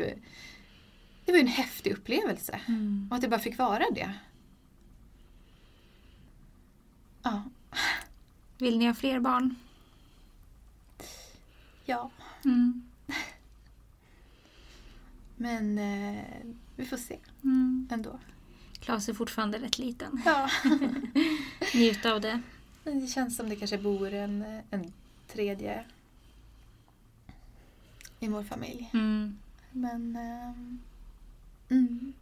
[1.25, 2.59] det var en häftig upplevelse.
[2.67, 3.07] Mm.
[3.09, 4.13] Och att det bara fick vara det.
[7.23, 7.43] Ja.
[8.57, 9.55] Vill ni ha fler barn?
[11.86, 12.11] Ja.
[12.45, 12.83] Mm.
[15.36, 16.23] Men eh,
[16.75, 17.88] vi får se Mm.
[17.91, 18.19] ändå.
[18.79, 20.21] Klas är fortfarande rätt liten.
[20.25, 20.49] Ja.
[21.73, 22.41] Njut av det.
[22.86, 24.93] Men det känns som det kanske bor en, en
[25.27, 25.86] tredje
[28.19, 28.89] i vår familj.
[28.93, 29.38] Mm.
[29.71, 30.15] Men...
[30.15, 30.79] ehm,
[31.69, 32.13] mm,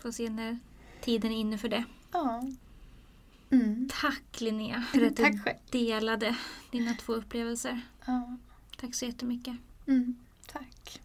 [0.00, 0.58] Får se när
[1.00, 1.84] tiden är inne för det.
[2.12, 2.42] ja.
[3.50, 3.88] Mm.
[4.00, 6.36] Tack Linnea för att du delade
[6.70, 7.80] dina två upplevelser.
[8.06, 8.36] Ja.
[8.76, 9.56] Tack så jättemycket.
[9.86, 10.16] Mm.
[10.46, 11.00] Tack.